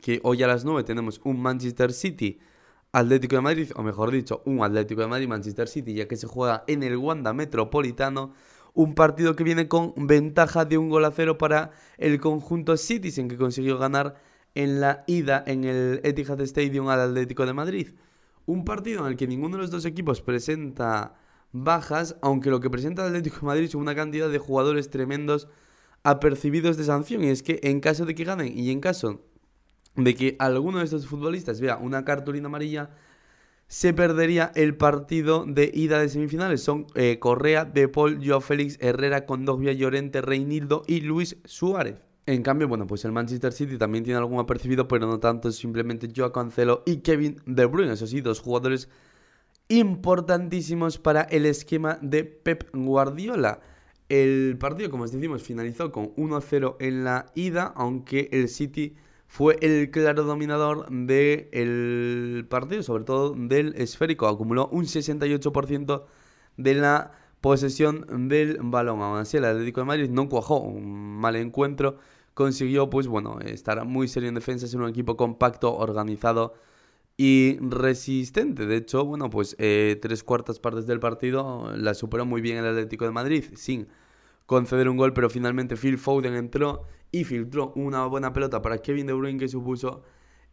que 0.00 0.20
hoy 0.22 0.42
a 0.42 0.46
las 0.46 0.64
9 0.64 0.84
tenemos 0.84 1.20
un 1.24 1.40
Manchester 1.40 1.92
City 1.92 2.38
Atlético 2.92 3.36
de 3.36 3.42
Madrid, 3.42 3.70
o 3.74 3.82
mejor 3.82 4.10
dicho, 4.10 4.42
un 4.44 4.62
Atlético 4.62 5.00
de 5.00 5.06
Madrid 5.06 5.26
Manchester 5.26 5.66
City, 5.66 5.94
ya 5.94 6.06
que 6.06 6.16
se 6.16 6.26
juega 6.26 6.62
en 6.66 6.82
el 6.82 6.96
Wanda 6.96 7.32
Metropolitano. 7.32 8.34
Un 8.74 8.94
partido 8.94 9.34
que 9.34 9.44
viene 9.44 9.66
con 9.66 9.94
ventaja 9.96 10.64
de 10.64 10.78
un 10.78 10.90
gol 10.90 11.04
a 11.04 11.10
cero 11.10 11.38
para 11.38 11.70
el 11.98 12.20
conjunto 12.20 12.76
Citizen 12.76 13.28
que 13.28 13.36
consiguió 13.36 13.78
ganar 13.78 14.16
en 14.54 14.80
la 14.80 15.04
ida 15.06 15.42
en 15.46 15.64
el 15.64 16.00
Etihad 16.04 16.40
Stadium 16.42 16.88
al 16.88 17.00
Atlético 17.00 17.46
de 17.46 17.52
Madrid. 17.54 17.88
Un 18.44 18.64
partido 18.64 19.00
en 19.00 19.12
el 19.12 19.16
que 19.16 19.26
ninguno 19.26 19.56
de 19.56 19.62
los 19.62 19.70
dos 19.70 19.84
equipos 19.84 20.20
presenta 20.20 21.14
bajas, 21.52 22.16
aunque 22.22 22.50
lo 22.50 22.60
que 22.60 22.70
presenta 22.70 23.02
el 23.02 23.08
Atlético 23.08 23.40
de 23.40 23.46
Madrid 23.46 23.68
son 23.68 23.82
una 23.82 23.94
cantidad 23.94 24.28
de 24.28 24.38
jugadores 24.38 24.90
tremendos 24.90 25.48
apercibidos 26.02 26.76
de 26.76 26.84
sanción. 26.84 27.22
Y 27.24 27.28
es 27.28 27.42
que 27.42 27.60
en 27.62 27.80
caso 27.80 28.06
de 28.06 28.14
que 28.14 28.24
ganen 28.24 28.56
y 28.56 28.70
en 28.70 28.80
caso 28.80 29.20
de 29.94 30.14
que 30.14 30.36
alguno 30.38 30.78
de 30.78 30.84
estos 30.84 31.06
futbolistas 31.06 31.60
vea 31.60 31.76
una 31.76 32.04
cartulina 32.04 32.46
amarilla, 32.46 32.90
se 33.68 33.94
perdería 33.94 34.52
el 34.54 34.76
partido 34.76 35.44
de 35.46 35.70
ida 35.72 35.98
de 35.98 36.08
semifinales. 36.08 36.62
Son 36.62 36.86
eh, 36.94 37.18
Correa, 37.18 37.64
De 37.64 37.88
Paul, 37.88 38.20
Joao 38.22 38.40
Félix, 38.40 38.78
Herrera, 38.80 39.24
Condovia, 39.24 39.72
Llorente, 39.72 40.20
Reinildo 40.20 40.82
y 40.86 41.00
Luis 41.00 41.36
Suárez. 41.44 41.96
En 42.26 42.42
cambio, 42.42 42.68
bueno, 42.68 42.86
pues 42.86 43.04
el 43.04 43.12
Manchester 43.12 43.52
City 43.52 43.78
también 43.78 44.04
tiene 44.04 44.18
algún 44.18 44.38
apercibido, 44.38 44.86
pero 44.86 45.06
no 45.06 45.18
tanto, 45.18 45.50
simplemente 45.50 46.08
Joao 46.14 46.32
Cancelo 46.32 46.82
y 46.86 46.98
Kevin 46.98 47.40
De 47.46 47.64
Bruyne. 47.64 47.94
Esos 47.94 48.10
sí, 48.10 48.20
dos 48.20 48.40
jugadores 48.40 48.88
importantísimos 49.68 50.98
para 50.98 51.22
el 51.22 51.46
esquema 51.46 51.98
de 52.02 52.24
Pep 52.24 52.68
Guardiola. 52.74 53.60
El 54.08 54.58
partido, 54.58 54.90
como 54.90 55.04
os 55.04 55.12
decimos, 55.12 55.42
finalizó 55.42 55.90
con 55.90 56.14
1-0 56.16 56.76
en 56.80 57.04
la 57.04 57.26
ida, 57.34 57.72
aunque 57.76 58.28
el 58.32 58.48
City 58.48 58.94
fue 59.26 59.56
el 59.62 59.90
claro 59.90 60.24
dominador 60.24 60.90
del 60.90 62.46
partido, 62.50 62.82
sobre 62.82 63.04
todo 63.04 63.34
del 63.34 63.74
esférico. 63.76 64.28
Acumuló 64.28 64.68
un 64.70 64.84
68% 64.84 66.04
de 66.58 66.74
la 66.74 67.12
posesión 67.40 68.28
del 68.28 68.58
balón. 68.60 69.00
Aún 69.00 69.16
así, 69.18 69.38
el 69.38 69.46
Atlético 69.46 69.80
de 69.80 69.86
Madrid 69.86 70.10
no 70.10 70.28
cuajó 70.28 70.60
un 70.60 71.16
mal 71.18 71.36
encuentro. 71.36 71.96
Consiguió, 72.34 72.90
pues 72.90 73.06
bueno, 73.06 73.38
estar 73.40 73.84
muy 73.86 74.08
serio 74.08 74.28
en 74.28 74.34
defensa, 74.34 74.66
ser 74.66 74.80
un 74.80 74.90
equipo 74.90 75.16
compacto, 75.16 75.74
organizado 75.74 76.52
y 77.16 77.58
resistente. 77.60 78.66
De 78.66 78.76
hecho, 78.76 79.04
bueno, 79.04 79.30
pues 79.30 79.56
eh, 79.58 79.98
tres 80.00 80.24
cuartas 80.24 80.58
partes 80.58 80.86
del 80.86 81.00
partido 81.00 81.72
la 81.76 81.94
superó 81.94 82.26
muy 82.26 82.40
bien 82.40 82.58
el 82.58 82.66
Atlético 82.66 83.04
de 83.04 83.12
Madrid, 83.12 83.44
sin 83.54 83.88
conceder 84.46 84.88
un 84.88 84.96
gol, 84.96 85.12
pero 85.12 85.30
finalmente 85.30 85.76
Phil 85.76 85.98
Foden 85.98 86.34
entró 86.34 86.86
y 87.10 87.24
filtró 87.24 87.72
una 87.76 88.06
buena 88.06 88.32
pelota 88.32 88.62
para 88.62 88.78
Kevin 88.78 89.06
De 89.06 89.12
Bruyne 89.12 89.38
que 89.38 89.48
supuso 89.48 90.02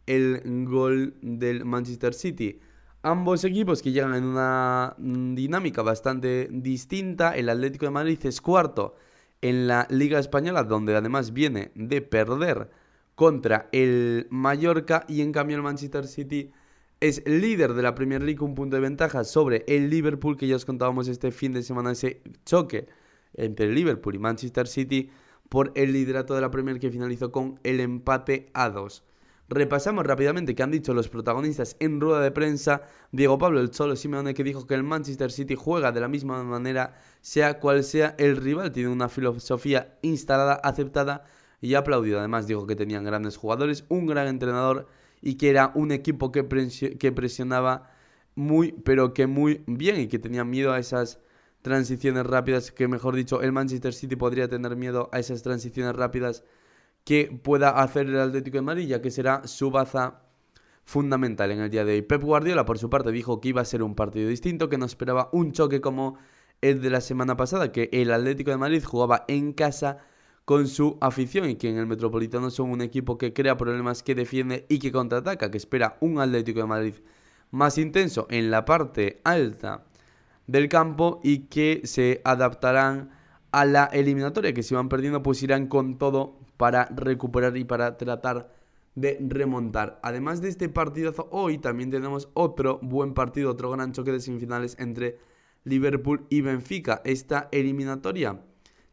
el 0.06 0.40
gol 0.66 1.14
del 1.22 1.64
Manchester 1.64 2.14
City. 2.14 2.60
Ambos 3.02 3.44
equipos 3.44 3.80
que 3.80 3.92
llegan 3.92 4.14
en 4.14 4.24
una 4.24 4.94
dinámica 4.98 5.82
bastante 5.82 6.48
distinta. 6.50 7.34
El 7.34 7.48
Atlético 7.48 7.86
de 7.86 7.92
Madrid 7.92 8.18
es 8.24 8.42
cuarto 8.42 8.94
en 9.40 9.66
la 9.66 9.86
Liga 9.88 10.18
Española, 10.18 10.64
donde 10.64 10.94
además 10.94 11.32
viene 11.32 11.72
de 11.74 12.02
perder 12.02 12.70
contra 13.20 13.68
el 13.72 14.28
Mallorca 14.30 15.04
y 15.06 15.20
en 15.20 15.30
cambio 15.30 15.54
el 15.54 15.62
Manchester 15.62 16.06
City 16.06 16.52
es 17.00 17.22
líder 17.26 17.74
de 17.74 17.82
la 17.82 17.94
Premier 17.94 18.22
League, 18.22 18.42
un 18.42 18.54
punto 18.54 18.76
de 18.76 18.80
ventaja 18.80 19.24
sobre 19.24 19.62
el 19.68 19.90
Liverpool 19.90 20.38
que 20.38 20.46
ya 20.46 20.56
os 20.56 20.64
contábamos 20.64 21.06
este 21.06 21.30
fin 21.30 21.52
de 21.52 21.62
semana 21.62 21.92
ese 21.92 22.22
choque 22.46 22.86
entre 23.34 23.70
Liverpool 23.70 24.14
y 24.14 24.18
Manchester 24.18 24.66
City 24.66 25.10
por 25.50 25.70
el 25.74 25.92
liderato 25.92 26.34
de 26.34 26.40
la 26.40 26.50
Premier 26.50 26.80
que 26.80 26.90
finalizó 26.90 27.30
con 27.30 27.60
el 27.62 27.80
empate 27.80 28.48
a 28.54 28.70
2. 28.70 29.04
Repasamos 29.50 30.06
rápidamente 30.06 30.54
qué 30.54 30.62
han 30.62 30.70
dicho 30.70 30.94
los 30.94 31.10
protagonistas 31.10 31.76
en 31.78 32.00
rueda 32.00 32.22
de 32.22 32.30
prensa. 32.30 32.84
Diego 33.12 33.36
Pablo, 33.36 33.60
el 33.60 33.70
Cholo 33.70 33.96
Simeone, 33.96 34.32
que 34.32 34.44
dijo 34.44 34.66
que 34.66 34.72
el 34.72 34.82
Manchester 34.82 35.30
City 35.30 35.56
juega 35.56 35.92
de 35.92 36.00
la 36.00 36.08
misma 36.08 36.42
manera, 36.42 36.96
sea 37.20 37.60
cual 37.60 37.84
sea 37.84 38.14
el 38.16 38.38
rival. 38.38 38.72
Tiene 38.72 38.88
una 38.88 39.10
filosofía 39.10 39.98
instalada, 40.00 40.54
aceptada 40.54 41.24
y 41.60 41.74
aplaudido. 41.74 42.18
Además 42.18 42.46
dijo 42.46 42.66
que 42.66 42.76
tenían 42.76 43.04
grandes 43.04 43.36
jugadores, 43.36 43.84
un 43.88 44.06
gran 44.06 44.28
entrenador 44.28 44.86
y 45.20 45.34
que 45.34 45.50
era 45.50 45.72
un 45.74 45.92
equipo 45.92 46.32
que, 46.32 46.46
que 46.98 47.12
presionaba 47.12 47.90
muy, 48.34 48.72
pero 48.72 49.12
que 49.12 49.26
muy 49.26 49.62
bien 49.66 50.00
y 50.00 50.08
que 50.08 50.18
tenía 50.18 50.44
miedo 50.44 50.72
a 50.72 50.78
esas 50.78 51.20
transiciones 51.62 52.26
rápidas, 52.26 52.72
que 52.72 52.88
mejor 52.88 53.14
dicho, 53.14 53.42
el 53.42 53.52
Manchester 53.52 53.92
City 53.92 54.16
podría 54.16 54.48
tener 54.48 54.76
miedo 54.76 55.10
a 55.12 55.18
esas 55.18 55.42
transiciones 55.42 55.94
rápidas 55.94 56.42
que 57.04 57.38
pueda 57.42 57.70
hacer 57.70 58.06
el 58.06 58.18
Atlético 58.18 58.58
de 58.58 58.62
Madrid, 58.62 58.88
ya 58.88 59.02
que 59.02 59.10
será 59.10 59.46
su 59.46 59.70
baza 59.70 60.22
fundamental 60.84 61.50
en 61.50 61.60
el 61.60 61.70
día 61.70 61.84
de 61.84 61.94
hoy. 61.94 62.02
Pep 62.02 62.22
Guardiola, 62.22 62.64
por 62.64 62.78
su 62.78 62.88
parte, 62.90 63.12
dijo 63.12 63.40
que 63.40 63.48
iba 63.48 63.60
a 63.60 63.64
ser 63.64 63.82
un 63.82 63.94
partido 63.94 64.28
distinto, 64.28 64.68
que 64.68 64.78
no 64.78 64.86
esperaba 64.86 65.28
un 65.32 65.52
choque 65.52 65.80
como 65.80 66.18
el 66.60 66.80
de 66.82 66.90
la 66.90 67.00
semana 67.00 67.36
pasada, 67.36 67.72
que 67.72 67.88
el 67.92 68.12
Atlético 68.12 68.50
de 68.50 68.56
Madrid 68.56 68.82
jugaba 68.84 69.24
en 69.28 69.52
casa 69.52 69.98
con 70.50 70.66
su 70.66 70.98
afición 71.00 71.48
y 71.48 71.54
que 71.54 71.68
en 71.68 71.76
el 71.76 71.86
Metropolitano 71.86 72.50
son 72.50 72.70
un 72.70 72.80
equipo 72.80 73.16
que 73.16 73.32
crea 73.32 73.56
problemas, 73.56 74.02
que 74.02 74.16
defiende 74.16 74.66
y 74.68 74.80
que 74.80 74.90
contraataca, 74.90 75.48
que 75.48 75.58
espera 75.58 75.96
un 76.00 76.18
Atlético 76.18 76.58
de 76.58 76.66
Madrid 76.66 76.94
más 77.52 77.78
intenso 77.78 78.26
en 78.30 78.50
la 78.50 78.64
parte 78.64 79.20
alta 79.22 79.84
del 80.48 80.68
campo 80.68 81.20
y 81.22 81.46
que 81.46 81.82
se 81.84 82.20
adaptarán 82.24 83.10
a 83.52 83.64
la 83.64 83.84
eliminatoria, 83.84 84.52
que 84.52 84.64
si 84.64 84.74
van 84.74 84.88
perdiendo 84.88 85.22
pues 85.22 85.40
irán 85.44 85.68
con 85.68 85.98
todo 85.98 86.40
para 86.56 86.86
recuperar 86.86 87.56
y 87.56 87.62
para 87.62 87.96
tratar 87.96 88.52
de 88.96 89.18
remontar. 89.20 90.00
Además 90.02 90.42
de 90.42 90.48
este 90.48 90.68
partidazo, 90.68 91.28
hoy 91.30 91.58
también 91.58 91.92
tenemos 91.92 92.28
otro 92.34 92.80
buen 92.82 93.14
partido, 93.14 93.52
otro 93.52 93.70
gran 93.70 93.92
choque 93.92 94.10
de 94.10 94.18
semifinales 94.18 94.74
entre 94.80 95.16
Liverpool 95.62 96.26
y 96.28 96.40
Benfica. 96.40 97.02
Esta 97.04 97.48
eliminatoria 97.52 98.40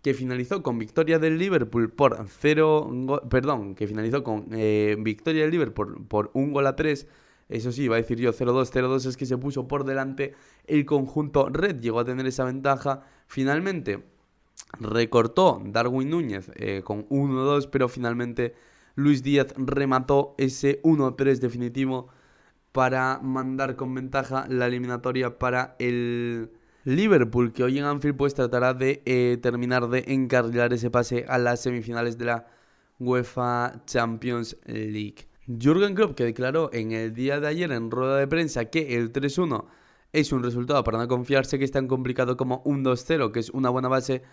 que 0.02 0.14
finalizó 0.14 0.64
con 0.64 0.78
victoria 0.80 1.20
del 1.20 1.38
Liverpool 1.38 1.90
por 1.90 2.26
0, 2.28 3.22
perdón, 3.30 3.76
que 3.76 3.88
finalizó 3.88 4.24
con 4.24 4.48
eh, 4.52 4.96
victoria 5.00 5.44
del 5.44 5.52
Liverpool 5.52 6.06
por, 6.08 6.32
un 6.34 6.54
gol 6.54 6.68
a 6.68 6.76
3. 6.76 7.08
Eso 7.50 7.72
sí, 7.72 7.84
iba 7.84 7.96
a 7.96 8.02
decir 8.02 8.20
yo 8.20 8.34
0-2, 8.34 8.72
0-2 8.72 9.06
es 9.06 9.18
que 9.18 9.26
se 9.26 9.38
puso 9.38 9.68
por 9.68 9.86
delante 9.86 10.34
el 10.66 10.86
conjunto 10.86 11.50
red, 11.50 11.80
llegó 11.80 12.00
a 12.00 12.06
tener 12.06 12.26
esa 12.28 12.44
ventaja. 12.44 13.04
Finalmente 13.28 14.04
recortó 14.80 15.62
Darwin 15.66 16.10
Núñez 16.10 16.52
eh, 16.56 16.82
con 16.84 17.08
1-2, 17.10 17.70
pero 17.72 17.88
finalmente 17.90 18.54
Luis 18.96 19.24
Díaz 19.24 19.54
remató 19.58 20.36
ese 20.38 20.82
1-3 20.84 21.40
definitivo 21.40 22.10
para 22.72 23.20
mandar 23.22 23.76
con 23.76 23.94
ventaja 23.94 24.46
la 24.50 24.68
eliminatoria 24.68 25.40
para 25.40 25.76
el 25.80 26.52
Liverpool, 26.88 27.52
que 27.52 27.66
hoy 27.66 27.80
en 27.80 27.84
Anfield 27.84 28.16
pues 28.16 28.34
tratará 28.34 28.74
de 28.74 29.02
eh, 29.06 29.38
terminar 29.42 29.90
de 29.90 30.06
encarrilar 30.08 30.72
ese 30.72 30.90
pase 30.90 31.26
a 31.28 31.38
las 31.38 31.62
semifinales 31.62 32.18
de 32.18 32.24
la 32.24 32.48
UEFA 32.98 33.84
Champions 33.86 34.56
League. 34.66 35.28
Jürgen 35.48 35.96
Klopp, 35.96 36.16
que 36.16 36.24
declaró 36.24 36.70
en 36.72 36.94
el 36.94 37.14
día 37.14 37.42
de 37.42 37.48
ayer 37.48 37.74
en 37.74 37.92
rueda 37.92 38.18
de 38.18 38.26
prensa 38.26 38.66
que 38.66 38.96
el 38.96 39.12
3-1 39.12 39.66
es 40.14 40.32
un 40.32 40.42
resultado 40.42 40.82
para 40.86 40.98
no 40.98 41.10
confiarse 41.10 41.60
que 41.60 41.66
es 41.66 41.72
tan 41.72 41.90
complicado 41.90 42.38
como 42.38 42.62
un 42.64 42.86
2-0, 42.86 43.34
que 43.34 43.42
es 43.42 43.50
una 43.50 43.70
buena 43.70 43.90
base, 43.90 44.24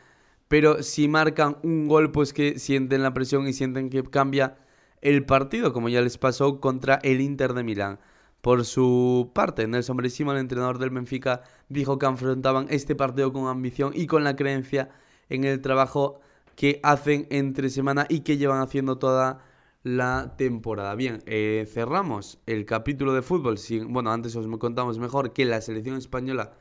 pero 0.47 0.81
si 0.85 1.09
marcan 1.09 1.57
un 1.65 1.89
gol 1.89 2.13
pues 2.13 2.33
que 2.33 2.61
sienten 2.61 3.03
la 3.03 3.13
presión 3.13 3.49
y 3.49 3.53
sienten 3.53 3.91
que 3.91 4.05
cambia 4.05 4.59
el 5.01 5.27
partido, 5.27 5.73
como 5.73 5.89
ya 5.89 6.01
les 6.03 6.19
pasó 6.19 6.61
contra 6.61 7.01
el 7.03 7.21
Inter 7.21 7.53
de 7.53 7.65
Milán. 7.65 7.99
Por 8.45 8.67
su 8.67 9.31
parte, 9.33 9.67
Nelson 9.67 9.97
Bresimo, 9.97 10.33
el 10.33 10.37
entrenador 10.37 10.77
del 10.77 10.91
Benfica, 10.91 11.45
dijo 11.71 11.99
que 11.99 12.05
afrontaban 12.05 12.67
este 12.69 12.95
partido 12.95 13.33
con 13.33 13.47
ambición 13.47 13.93
y 13.95 14.07
con 14.07 14.23
la 14.23 14.37
creencia 14.37 14.91
en 15.31 15.45
el 15.45 15.63
trabajo 15.63 16.21
que 16.55 16.79
hacen 16.83 17.27
entre 17.31 17.71
semana 17.71 18.05
y 18.07 18.21
que 18.21 18.37
llevan 18.37 18.61
haciendo 18.61 18.99
toda 18.99 19.43
la 19.83 20.35
temporada. 20.37 20.95
Bien, 20.95 21.23
eh, 21.25 21.67
cerramos 21.73 22.39
el 22.45 22.67
capítulo 22.67 23.15
de 23.15 23.23
fútbol. 23.23 23.57
bueno, 23.89 24.13
antes 24.13 24.37
os 24.37 24.47
contamos 24.59 24.99
mejor 24.99 25.33
que 25.33 25.47
la 25.47 25.63
selección 25.63 25.97
española 25.97 26.53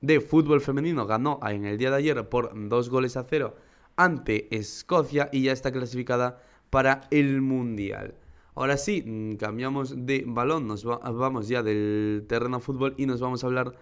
de 0.00 0.20
fútbol 0.20 0.60
femenino 0.60 1.06
ganó 1.06 1.38
en 1.48 1.66
el 1.66 1.78
día 1.78 1.90
de 1.90 1.98
ayer 1.98 2.28
por 2.28 2.50
dos 2.68 2.90
goles 2.90 3.16
a 3.16 3.22
cero 3.22 3.54
ante 3.94 4.52
Escocia 4.56 5.28
y 5.30 5.42
ya 5.42 5.52
está 5.52 5.70
clasificada 5.70 6.42
para 6.68 7.02
el 7.12 7.42
Mundial. 7.42 8.16
Ahora 8.58 8.76
sí, 8.76 9.04
mm, 9.06 9.36
cambiamos 9.36 10.04
de 10.04 10.24
balón, 10.26 10.66
nos 10.66 10.82
vamos 10.84 11.46
ya 11.46 11.62
del 11.62 12.24
terreno 12.28 12.58
fútbol 12.58 12.92
y 12.96 13.06
nos 13.06 13.20
vamos 13.20 13.44
a 13.44 13.46
hablar 13.46 13.76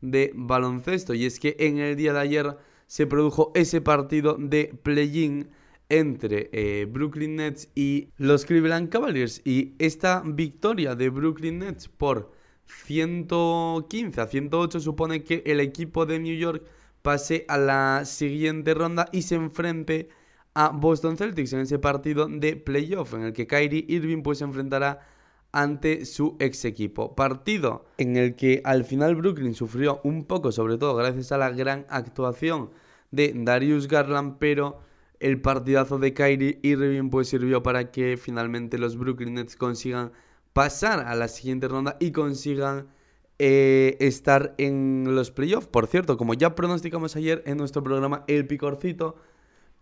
de 0.00 0.32
baloncesto. 0.34 1.12
Y 1.12 1.26
es 1.26 1.38
que 1.38 1.54
en 1.58 1.76
el 1.76 1.96
día 1.96 2.14
de 2.14 2.20
ayer 2.20 2.56
se 2.86 3.06
produjo 3.06 3.52
ese 3.54 3.82
partido 3.82 4.36
de 4.38 4.74
play-in 4.82 5.50
entre 5.90 6.48
eh, 6.52 6.86
Brooklyn 6.86 7.36
Nets 7.36 7.68
y 7.74 8.08
los 8.16 8.46
Cleveland 8.46 8.88
Cavaliers. 8.88 9.42
Y 9.44 9.74
esta 9.78 10.22
victoria 10.24 10.94
de 10.94 11.10
Brooklyn 11.10 11.58
Nets 11.58 11.88
por 11.88 12.32
115 12.64 14.18
a 14.18 14.26
108 14.26 14.80
supone 14.80 15.24
que 15.24 15.42
el 15.44 15.60
equipo 15.60 16.06
de 16.06 16.18
New 16.18 16.38
York 16.38 16.64
pase 17.02 17.44
a 17.48 17.58
la 17.58 18.06
siguiente 18.06 18.72
ronda 18.72 19.10
y 19.12 19.22
se 19.22 19.34
enfrente 19.34 20.08
a 20.54 20.68
Boston 20.70 21.16
Celtics 21.16 21.52
en 21.52 21.60
ese 21.60 21.78
partido 21.78 22.26
de 22.28 22.56
playoff 22.56 23.14
en 23.14 23.22
el 23.22 23.32
que 23.32 23.46
Kyrie 23.46 23.84
Irving 23.88 24.22
pues 24.22 24.38
se 24.38 24.44
enfrentará 24.44 25.00
ante 25.52 26.04
su 26.06 26.36
ex 26.40 26.64
equipo. 26.64 27.14
Partido 27.14 27.84
en 27.98 28.16
el 28.16 28.34
que 28.34 28.60
al 28.64 28.84
final 28.84 29.16
Brooklyn 29.16 29.54
sufrió 29.54 30.00
un 30.04 30.24
poco, 30.24 30.52
sobre 30.52 30.78
todo 30.78 30.94
gracias 30.96 31.32
a 31.32 31.38
la 31.38 31.50
gran 31.50 31.86
actuación 31.88 32.70
de 33.10 33.32
Darius 33.34 33.88
Garland, 33.88 34.36
pero 34.38 34.80
el 35.20 35.40
partidazo 35.40 35.98
de 35.98 36.14
Kyrie 36.14 36.58
Irving 36.62 37.10
pues 37.10 37.28
sirvió 37.28 37.62
para 37.62 37.92
que 37.92 38.16
finalmente 38.16 38.78
los 38.78 38.96
Brooklyn 38.96 39.34
Nets 39.34 39.56
consigan 39.56 40.12
pasar 40.52 41.00
a 41.06 41.14
la 41.14 41.28
siguiente 41.28 41.68
ronda 41.68 41.96
y 42.00 42.12
consigan 42.12 42.88
eh, 43.38 43.96
estar 44.00 44.54
en 44.58 45.14
los 45.14 45.30
playoffs. 45.30 45.68
Por 45.68 45.86
cierto, 45.86 46.16
como 46.16 46.34
ya 46.34 46.54
pronosticamos 46.54 47.16
ayer 47.16 47.42
en 47.46 47.58
nuestro 47.58 47.82
programa 47.82 48.24
El 48.26 48.46
Picorcito, 48.46 49.16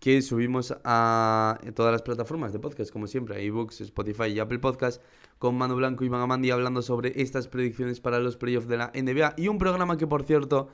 que 0.01 0.23
subimos 0.23 0.75
a 0.83 1.59
todas 1.75 1.91
las 1.91 2.01
plataformas 2.01 2.51
de 2.51 2.59
podcast, 2.59 2.91
como 2.91 3.05
siempre, 3.05 3.35
a 3.35 3.39
ebooks, 3.39 3.81
Spotify 3.81 4.29
y 4.29 4.39
Apple 4.39 4.57
Podcast, 4.57 4.99
con 5.37 5.55
Manu 5.55 5.75
Blanco 5.75 6.03
y 6.03 6.07
Iván 6.07 6.21
Amandi 6.21 6.49
hablando 6.49 6.81
sobre 6.81 7.21
estas 7.21 7.47
predicciones 7.47 8.01
para 8.01 8.19
los 8.19 8.35
playoffs 8.35 8.67
de 8.67 8.77
la 8.77 8.91
NBA. 8.95 9.35
Y 9.37 9.47
un 9.47 9.59
programa 9.59 9.97
que, 9.97 10.07
por 10.07 10.23
cierto, 10.23 10.69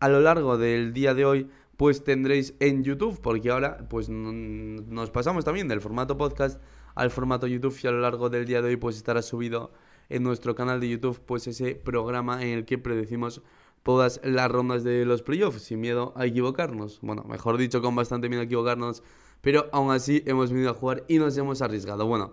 a 0.00 0.08
lo 0.08 0.20
largo 0.20 0.56
del 0.56 0.94
día 0.94 1.12
de 1.12 1.26
hoy, 1.26 1.50
pues 1.76 2.02
tendréis 2.02 2.54
en 2.60 2.82
YouTube, 2.82 3.20
porque 3.20 3.50
ahora 3.50 3.86
pues 3.90 4.08
nos 4.08 5.10
pasamos 5.10 5.44
también 5.44 5.68
del 5.68 5.82
formato 5.82 6.16
podcast 6.16 6.58
al 6.94 7.10
formato 7.10 7.46
YouTube 7.46 7.78
y 7.82 7.86
a 7.86 7.90
lo 7.90 8.00
largo 8.00 8.30
del 8.30 8.46
día 8.46 8.62
de 8.62 8.68
hoy 8.68 8.76
pues 8.76 8.96
estará 8.96 9.20
subido 9.20 9.72
en 10.08 10.22
nuestro 10.22 10.54
canal 10.54 10.80
de 10.80 10.88
YouTube 10.88 11.20
pues 11.26 11.46
ese 11.46 11.74
programa 11.74 12.42
en 12.42 12.48
el 12.48 12.64
que 12.64 12.78
predecimos 12.78 13.42
todas 13.82 14.20
las 14.24 14.50
rondas 14.50 14.84
de 14.84 15.04
los 15.04 15.22
playoffs 15.22 15.62
sin 15.62 15.80
miedo 15.80 16.12
a 16.16 16.26
equivocarnos. 16.26 17.00
Bueno, 17.02 17.24
mejor 17.24 17.58
dicho, 17.58 17.82
con 17.82 17.94
bastante 17.94 18.28
miedo 18.28 18.42
a 18.42 18.44
equivocarnos, 18.44 19.02
pero 19.40 19.68
aún 19.72 19.92
así 19.92 20.22
hemos 20.26 20.52
venido 20.52 20.70
a 20.70 20.74
jugar 20.74 21.04
y 21.08 21.18
nos 21.18 21.36
hemos 21.36 21.62
arriesgado. 21.62 22.06
Bueno, 22.06 22.32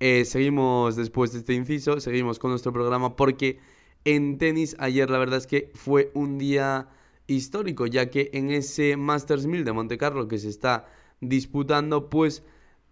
eh, 0.00 0.24
seguimos 0.24 0.96
después 0.96 1.32
de 1.32 1.38
este 1.40 1.54
inciso, 1.54 2.00
seguimos 2.00 2.38
con 2.38 2.50
nuestro 2.50 2.72
programa 2.72 3.16
porque 3.16 3.58
en 4.04 4.38
tenis 4.38 4.76
ayer 4.78 5.10
la 5.10 5.18
verdad 5.18 5.38
es 5.38 5.46
que 5.46 5.70
fue 5.74 6.10
un 6.14 6.38
día 6.38 6.88
histórico, 7.26 7.86
ya 7.86 8.10
que 8.10 8.30
en 8.32 8.50
ese 8.50 8.96
Masters 8.96 9.46
1000 9.46 9.64
de 9.64 9.72
Monte 9.72 9.98
Carlo 9.98 10.28
que 10.28 10.38
se 10.38 10.48
está 10.48 10.86
disputando, 11.20 12.08
pues 12.08 12.42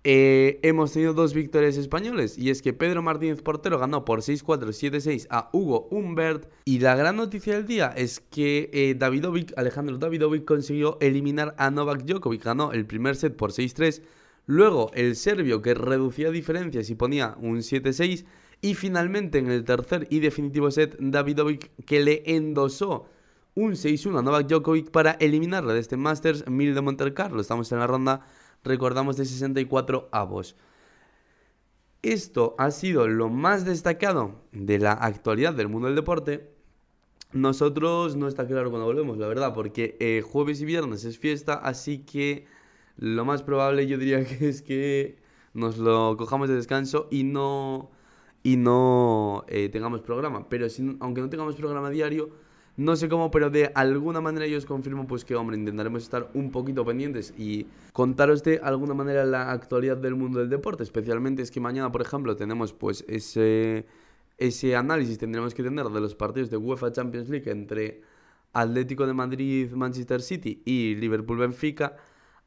eh, 0.06 0.60
hemos 0.62 0.92
tenido 0.92 1.14
dos 1.14 1.32
victorias 1.32 1.78
españoles 1.78 2.36
y 2.36 2.50
es 2.50 2.60
que 2.60 2.74
Pedro 2.74 3.00
Martínez 3.00 3.40
Portero 3.40 3.78
ganó 3.78 4.04
por 4.04 4.20
6-4, 4.20 4.68
7-6 4.68 5.26
a 5.30 5.48
Hugo 5.54 5.88
Humbert 5.90 6.46
y 6.66 6.80
la 6.80 6.94
gran 6.94 7.16
noticia 7.16 7.54
del 7.54 7.64
día 7.64 7.86
es 7.96 8.20
que 8.20 8.68
eh, 8.74 8.94
Davidovic, 8.98 9.54
Alejandro 9.56 9.96
Davidovic 9.96 10.44
consiguió 10.44 10.98
eliminar 11.00 11.54
a 11.56 11.70
Novak 11.70 12.04
Djokovic, 12.04 12.44
ganó 12.44 12.72
el 12.72 12.84
primer 12.84 13.16
set 13.16 13.34
por 13.34 13.52
6-3, 13.52 14.02
luego 14.46 14.90
el 14.92 15.16
serbio 15.16 15.62
que 15.62 15.72
reducía 15.72 16.30
diferencias 16.30 16.90
y 16.90 16.94
ponía 16.96 17.34
un 17.40 17.60
7-6 17.60 18.26
y 18.60 18.74
finalmente 18.74 19.38
en 19.38 19.50
el 19.50 19.64
tercer 19.64 20.06
y 20.10 20.20
definitivo 20.20 20.70
set 20.70 20.98
Davidovic 21.00 21.70
que 21.86 22.00
le 22.00 22.22
endosó 22.26 23.06
un 23.54 23.72
6-1 23.72 24.18
a 24.18 24.22
Novak 24.22 24.48
Djokovic 24.48 24.90
para 24.90 25.12
eliminarle 25.12 25.72
de 25.72 25.80
este 25.80 25.96
Masters 25.96 26.46
1000 26.46 26.74
de 26.74 26.80
Monte 26.82 27.14
Carlo, 27.14 27.40
estamos 27.40 27.72
en 27.72 27.78
la 27.78 27.86
ronda 27.86 28.26
recordamos 28.64 29.16
de 29.16 29.24
64 29.24 30.08
avos. 30.10 30.56
Esto 32.02 32.54
ha 32.58 32.70
sido 32.70 33.08
lo 33.08 33.30
más 33.30 33.64
destacado 33.64 34.42
de 34.52 34.78
la 34.78 34.92
actualidad 34.92 35.54
del 35.54 35.68
mundo 35.68 35.86
del 35.86 35.96
deporte. 35.96 36.50
Nosotros 37.32 38.16
no 38.16 38.28
está 38.28 38.46
claro 38.46 38.70
cuando 38.70 38.86
volvemos, 38.86 39.18
la 39.18 39.26
verdad, 39.26 39.54
porque 39.54 39.96
eh, 40.00 40.22
jueves 40.22 40.60
y 40.60 40.64
viernes 40.64 41.04
es 41.04 41.18
fiesta, 41.18 41.54
así 41.54 41.98
que 42.00 42.46
lo 42.96 43.24
más 43.24 43.42
probable 43.42 43.86
yo 43.86 43.98
diría 43.98 44.24
que 44.26 44.48
es 44.48 44.62
que 44.62 45.18
nos 45.52 45.78
lo 45.78 46.16
cojamos 46.16 46.48
de 46.48 46.56
descanso 46.56 47.08
y 47.10 47.24
no, 47.24 47.90
y 48.42 48.56
no 48.56 49.44
eh, 49.48 49.68
tengamos 49.70 50.02
programa. 50.02 50.48
Pero 50.48 50.68
si, 50.68 50.96
aunque 51.00 51.20
no 51.20 51.30
tengamos 51.30 51.56
programa 51.56 51.90
diario, 51.90 52.30
no 52.76 52.96
sé 52.96 53.08
cómo, 53.08 53.30
pero 53.30 53.50
de 53.50 53.70
alguna 53.74 54.20
manera 54.20 54.46
yo 54.48 54.58
os 54.58 54.66
confirmo 54.66 55.06
pues 55.06 55.24
que, 55.24 55.36
hombre, 55.36 55.56
intentaremos 55.56 56.02
estar 56.02 56.28
un 56.34 56.50
poquito 56.50 56.84
pendientes 56.84 57.32
y 57.38 57.66
contaros 57.92 58.42
de 58.42 58.58
alguna 58.62 58.94
manera 58.94 59.24
la 59.24 59.52
actualidad 59.52 59.96
del 59.96 60.16
mundo 60.16 60.40
del 60.40 60.48
deporte. 60.48 60.82
Especialmente 60.82 61.42
es 61.42 61.52
que 61.52 61.60
mañana, 61.60 61.92
por 61.92 62.02
ejemplo, 62.02 62.34
tenemos 62.34 62.72
pues 62.72 63.04
ese, 63.06 63.86
ese 64.38 64.74
análisis 64.74 65.18
tendremos 65.18 65.54
que 65.54 65.62
tener 65.62 65.86
de 65.86 66.00
los 66.00 66.16
partidos 66.16 66.50
de 66.50 66.56
UEFA 66.56 66.90
Champions 66.90 67.28
League 67.28 67.48
entre 67.48 68.02
Atlético 68.52 69.06
de 69.06 69.14
Madrid, 69.14 69.70
Manchester 69.72 70.20
City 70.20 70.60
y 70.64 70.96
Liverpool 70.96 71.38
Benfica. 71.38 71.96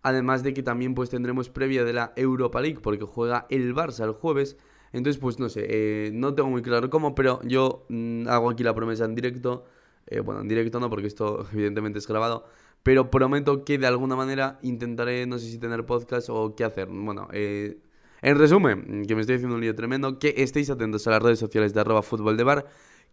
Además 0.03 0.43
de 0.43 0.53
que 0.53 0.61
también 0.61 0.93
pues 0.93 1.09
tendremos 1.09 1.49
previa 1.49 1.85
de 1.85 1.93
la 1.93 2.11
Europa 2.17 2.59
League 2.61 2.79
porque 2.81 3.05
juega 3.05 3.45
el 3.49 3.73
Barça 3.73 4.03
el 4.03 4.11
jueves. 4.11 4.57
Entonces 4.91 5.21
pues 5.21 5.39
no 5.39 5.47
sé, 5.47 5.65
eh, 5.69 6.11
no 6.13 6.33
tengo 6.33 6.49
muy 6.49 6.61
claro 6.61 6.89
cómo, 6.89 7.15
pero 7.15 7.39
yo 7.43 7.85
mm, 7.87 8.27
hago 8.27 8.49
aquí 8.49 8.63
la 8.63 8.75
promesa 8.75 9.05
en 9.05 9.15
directo. 9.15 9.65
Eh, 10.07 10.21
bueno, 10.21 10.41
en 10.41 10.47
directo 10.47 10.79
no 10.79 10.89
porque 10.89 11.07
esto 11.07 11.47
evidentemente 11.53 11.99
es 11.99 12.07
grabado. 12.07 12.45
Pero 12.83 13.11
prometo 13.11 13.63
que 13.65 13.77
de 13.77 13.87
alguna 13.87 14.15
manera 14.15 14.59
intentaré, 14.61 15.25
no 15.25 15.39
sé 15.39 15.49
si 15.49 15.57
tener 15.59 15.85
podcast 15.85 16.29
o 16.29 16.55
qué 16.55 16.63
hacer. 16.63 16.87
Bueno, 16.89 17.27
eh, 17.33 17.79
en 18.21 18.37
resumen, 18.37 19.05
que 19.05 19.15
me 19.15 19.21
estoy 19.21 19.35
haciendo 19.35 19.55
un 19.55 19.61
lío 19.61 19.75
tremendo, 19.75 20.19
que 20.19 20.33
estéis 20.37 20.69
atentos 20.69 21.05
a 21.07 21.11
las 21.11 21.21
redes 21.21 21.39
sociales 21.39 21.73
de 21.73 21.81
arroba 21.81 22.01
fútbol 22.01 22.37
de 22.37 22.43
bar, 22.43 22.67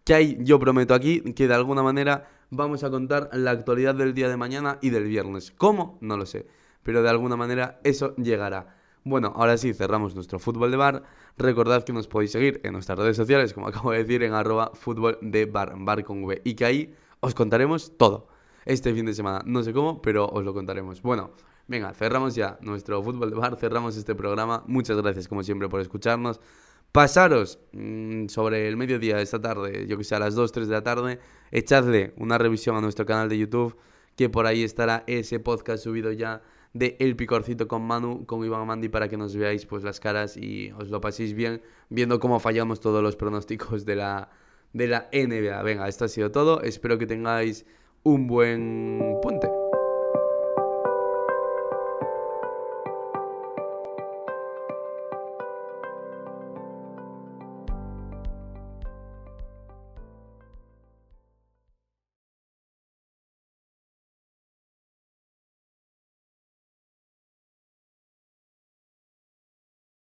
que 0.05 0.15
ahí 0.15 0.39
yo 0.41 0.59
prometo 0.59 0.95
aquí 0.95 1.21
que 1.35 1.49
de 1.49 1.55
alguna 1.55 1.83
manera 1.83 2.29
vamos 2.51 2.85
a 2.85 2.91
contar 2.91 3.31
la 3.33 3.51
actualidad 3.51 3.95
del 3.95 4.15
día 4.15 4.29
de 4.29 4.37
mañana 4.37 4.79
y 4.81 4.91
del 4.91 5.05
viernes. 5.05 5.51
¿Cómo? 5.51 5.99
No 6.01 6.17
lo 6.17 6.27
sé 6.27 6.47
pero 6.85 7.03
de 7.03 7.11
alguna 7.11 7.35
manera 7.35 7.81
eso 7.83 8.15
llegará. 8.15 8.77
Bueno, 9.07 9.35
ahora 9.37 9.59
sí, 9.59 9.75
cerramos 9.75 10.15
nuestro 10.15 10.39
fútbol 10.39 10.71
de 10.71 10.79
bar. 10.79 11.03
Recordad 11.37 11.85
que 11.85 11.93
nos 11.93 12.09
podéis 12.09 12.33
seguir 12.33 12.63
en 12.65 12.73
nuestras 12.73 12.99
redes 12.99 13.19
sociales, 13.19 13.53
como 13.53 13.69
acabo 13.69 13.91
de 13.93 13.99
decir, 13.99 14.23
en 14.23 14.33
arroba 14.33 14.71
fútbol 14.73 15.19
de 15.21 15.45
bar, 15.45 15.75
bar 15.77 16.03
con 16.05 16.25
V, 16.25 16.41
y 16.43 16.55
que 16.55 16.65
ahí 16.65 16.95
os 17.21 17.35
contaremos 17.35 17.99
todo. 17.99 18.29
Este 18.65 18.95
fin 18.95 19.05
de 19.05 19.13
semana, 19.13 19.43
no 19.45 19.63
sé 19.63 19.75
cómo, 19.75 20.01
pero 20.01 20.27
os 20.27 20.43
lo 20.43 20.55
contaremos. 20.55 21.03
Bueno, 21.03 21.33
venga, 21.69 21.93
cerramos 21.93 22.35
ya 22.35 22.57
nuestro 22.63 23.03
fútbol 23.03 23.29
de 23.29 23.37
bar, 23.37 23.57
cerramos 23.57 23.95
este 23.99 24.15
programa. 24.15 24.65
Muchas 24.67 24.97
gracias, 24.97 25.29
como 25.29 25.43
siempre, 25.43 25.69
por 25.69 25.83
escucharnos. 25.83 26.41
Pasaros 26.91 27.59
mm, 27.73 28.29
sobre 28.29 28.69
el 28.69 28.79
mediodía 28.79 29.17
de 29.17 29.23
esta 29.23 29.39
tarde, 29.39 29.87
yo 29.87 29.99
que 29.99 30.05
sé, 30.05 30.15
a 30.15 30.19
las 30.19 30.35
2, 30.35 30.51
3 30.51 30.67
de 30.67 30.73
la 30.73 30.83
tarde, 30.83 31.21
echadle 31.51 32.15
una 32.17 32.39
revisión 32.39 32.75
a 32.77 32.81
nuestro 32.81 33.05
canal 33.05 33.29
de 33.29 33.37
YouTube, 33.37 33.77
que 34.17 34.31
por 34.31 34.47
ahí 34.47 34.63
estará 34.63 35.05
ese 35.07 35.41
podcast 35.41 35.85
subido 35.85 36.11
ya 36.11 36.41
de 36.75 36.97
El 37.01 37.17
Picorcito 37.17 37.67
con 37.67 37.83
Manu, 37.83 38.27
con 38.27 38.45
Iván 38.45 38.61
Amandi, 38.61 38.89
para 38.89 39.09
que 39.09 39.17
nos 39.17 39.35
veáis 39.35 39.65
pues 39.65 39.83
las 39.83 40.01
caras 40.01 40.37
y 40.37 40.73
os 40.73 40.91
lo 40.91 41.01
paséis 41.01 41.33
bien 41.33 41.63
viendo 41.89 42.21
cómo 42.21 42.41
fallamos 42.41 42.81
todos 42.81 43.03
los 43.03 43.17
pronósticos 43.17 43.87
de 43.87 43.97
la, 43.97 44.31
de 44.73 44.89
la 44.89 45.09
NBA. 45.13 45.63
Venga, 45.63 45.89
esto 45.89 46.05
ha 46.05 46.09
sido 46.09 46.31
todo. 46.31 46.61
Espero 46.61 46.99
que 46.99 47.07
tengáis 47.07 47.65
un 48.03 48.27
buen 48.27 49.19
puente. 49.23 49.64